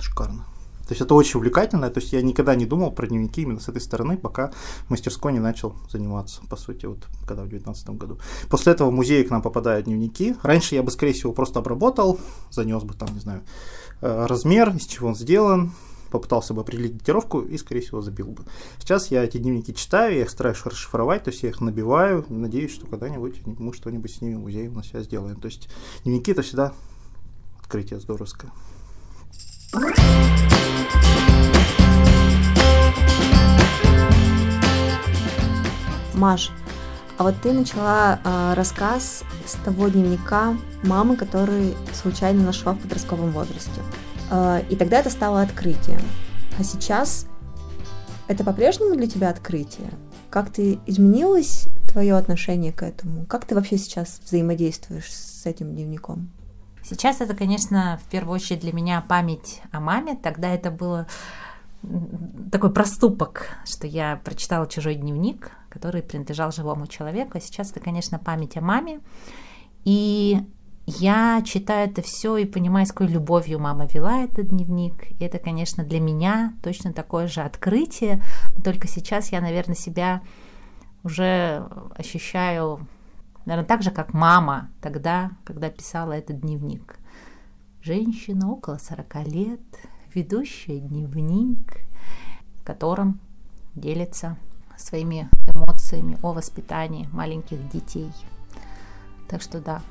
шикарно. 0.01 0.47
То 0.87 0.93
есть 0.93 1.01
это 1.01 1.15
очень 1.15 1.39
увлекательно, 1.39 1.89
то 1.89 1.99
есть 1.99 2.13
я 2.13 2.21
никогда 2.21 2.55
не 2.55 2.67
думал 2.67 2.93
про 2.93 3.07
дневники 3.07 3.41
именно 3.41 3.59
с 3.59 3.69
этой 3.69 3.81
стороны, 3.81 4.19
пока 4.19 4.53
в 4.87 4.91
мастерской 4.91 5.33
не 5.33 5.39
начал 5.39 5.75
заниматься, 5.91 6.43
по 6.51 6.57
сути, 6.57 6.85
вот 6.85 7.07
когда 7.27 7.45
в 7.45 7.49
2019 7.49 7.89
году. 7.91 8.19
После 8.51 8.73
этого 8.73 8.91
в 8.91 8.93
музей 8.93 9.25
к 9.25 9.31
нам 9.31 9.41
попадают 9.41 9.87
дневники. 9.87 10.37
Раньше 10.43 10.75
я 10.75 10.83
бы, 10.83 10.91
скорее 10.91 11.15
всего, 11.15 11.33
просто 11.33 11.61
обработал, 11.61 12.21
занес 12.51 12.83
бы 12.83 12.93
там, 12.93 13.15
не 13.15 13.21
знаю, 13.21 13.43
э, 14.03 14.27
размер, 14.27 14.77
из 14.77 14.85
чего 14.85 15.09
он 15.09 15.15
сделан, 15.15 15.73
попытался 16.15 16.55
бы 16.55 16.61
определить 16.61 16.97
датировку 16.99 17.41
и, 17.41 17.59
скорее 17.59 17.81
всего, 17.81 18.01
забил 18.01 18.29
бы. 18.29 18.45
Сейчас 18.79 19.11
я 19.11 19.25
эти 19.25 19.39
дневники 19.39 19.75
читаю, 19.75 20.15
я 20.15 20.23
их 20.23 20.31
стараюсь 20.31 20.65
расшифровать, 20.65 21.25
то 21.25 21.31
есть 21.31 21.43
я 21.43 21.49
их 21.49 21.61
набиваю, 21.61 22.25
надеюсь, 22.29 22.73
что 22.73 22.87
когда-нибудь 22.87 23.45
мы 23.45 23.75
что-нибудь 23.75 24.15
с 24.15 24.21
ними 24.21 24.37
в 24.37 24.39
музее 24.39 24.71
у 24.71 24.75
нас 24.75 24.87
сейчас 24.87 25.07
сделаем. 25.07 25.41
То 25.41 25.47
есть 25.47 25.69
дневники 26.05 26.31
это 26.31 26.43
всегда 26.43 26.73
открытие 27.59 27.99
здоровское. 27.99 28.53
Маш, 36.15 36.53
а 37.19 37.25
вот 37.25 37.35
ты 37.43 37.53
начала 37.53 38.21
э, 38.23 38.55
рассказ 38.55 39.25
с 39.45 39.55
того 39.65 39.89
дневника 39.89 40.57
мамы, 40.85 41.17
который 41.17 41.75
случайно 41.93 42.45
нашла 42.45 42.75
в 42.75 42.79
подростковом 42.79 43.33
возрасте. 43.33 43.83
А, 44.35 44.59
и 44.69 44.75
тогда 44.75 44.99
это 44.99 45.11
стало 45.11 45.43
открытием. 45.43 46.01
А 46.59 46.65
сейчас 46.65 47.29
это 48.27 48.43
по-прежнему 48.43 48.97
для 48.97 49.07
тебя 49.07 49.31
открытие? 49.31 49.89
Как 50.29 50.51
ты 50.51 50.81
изменилось 50.87 51.67
твое 51.89 52.17
отношение 52.17 52.73
к 52.73 52.83
этому? 52.83 53.27
Как 53.27 53.45
ты 53.45 53.55
вообще 53.55 53.79
сейчас 53.79 54.21
взаимодействуешь 54.25 55.13
с 55.13 55.47
этим 55.47 55.73
дневником? 55.73 56.33
Сейчас 56.83 57.21
это, 57.21 57.37
конечно, 57.37 58.01
в 58.05 58.11
первую 58.11 58.35
очередь 58.35 58.61
для 58.61 58.73
меня 58.73 59.05
память 59.09 59.63
о 59.71 59.79
маме. 59.79 60.19
Тогда 60.21 60.53
это 60.53 60.73
было 60.73 61.07
такой 62.51 62.73
проступок, 62.73 63.51
что 63.65 63.87
я 63.87 64.21
прочитала 64.25 64.67
чужой 64.67 64.97
дневник, 64.97 65.53
который 65.69 66.03
принадлежал 66.03 66.51
живому 66.51 66.89
человеку. 66.89 67.39
А 67.39 67.41
сейчас 67.41 67.71
это, 67.71 67.79
конечно, 67.79 68.19
память 68.19 68.57
о 68.57 68.61
маме. 68.63 68.99
И 69.85 70.41
я 70.87 71.43
читаю 71.45 71.89
это 71.89 72.03
все 72.03 72.37
и 72.37 72.45
понимаю, 72.45 72.85
с 72.85 72.91
какой 72.91 73.07
любовью 73.07 73.59
мама 73.59 73.87
вела 73.87 74.23
этот 74.23 74.49
дневник. 74.49 75.11
И 75.19 75.25
это, 75.25 75.39
конечно, 75.39 75.83
для 75.83 75.99
меня 75.99 76.55
точно 76.63 76.93
такое 76.93 77.27
же 77.27 77.41
открытие. 77.41 78.23
Но 78.57 78.63
только 78.63 78.87
сейчас 78.87 79.33
я, 79.33 79.41
наверное, 79.41 79.77
себя 79.77 80.23
уже 81.03 81.67
ощущаю, 81.97 82.87
наверное, 83.47 83.67
так 83.67 83.83
же, 83.83 83.91
как 83.91 84.13
мама 84.13 84.71
тогда, 84.83 85.31
когда 85.45 85.71
писала 85.71 86.13
этот 86.13 86.41
дневник. 86.41 86.99
Женщина 87.81 88.51
около 88.51 88.77
40 88.77 89.27
лет, 89.27 89.61
ведущая 90.15 90.81
дневник, 90.81 91.79
которым 92.63 93.21
делится 93.75 94.37
своими 94.77 95.29
эмоциями 95.47 96.19
о 96.23 96.33
воспитании 96.33 97.09
маленьких 97.13 97.69
детей. 97.71 98.13
Так 99.29 99.41
что 99.41 99.61
да, 99.61 99.83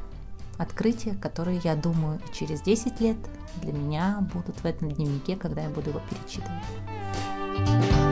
открытия, 0.63 1.13
которые, 1.13 1.61
я 1.63 1.75
думаю, 1.75 2.19
через 2.33 2.61
10 2.61 2.99
лет 3.01 3.17
для 3.61 3.73
меня 3.73 4.27
будут 4.33 4.57
в 4.59 4.65
этом 4.65 4.89
дневнике, 4.91 5.35
когда 5.35 5.61
я 5.61 5.69
буду 5.69 5.91
его 5.91 6.01
перечитывать. 6.09 8.02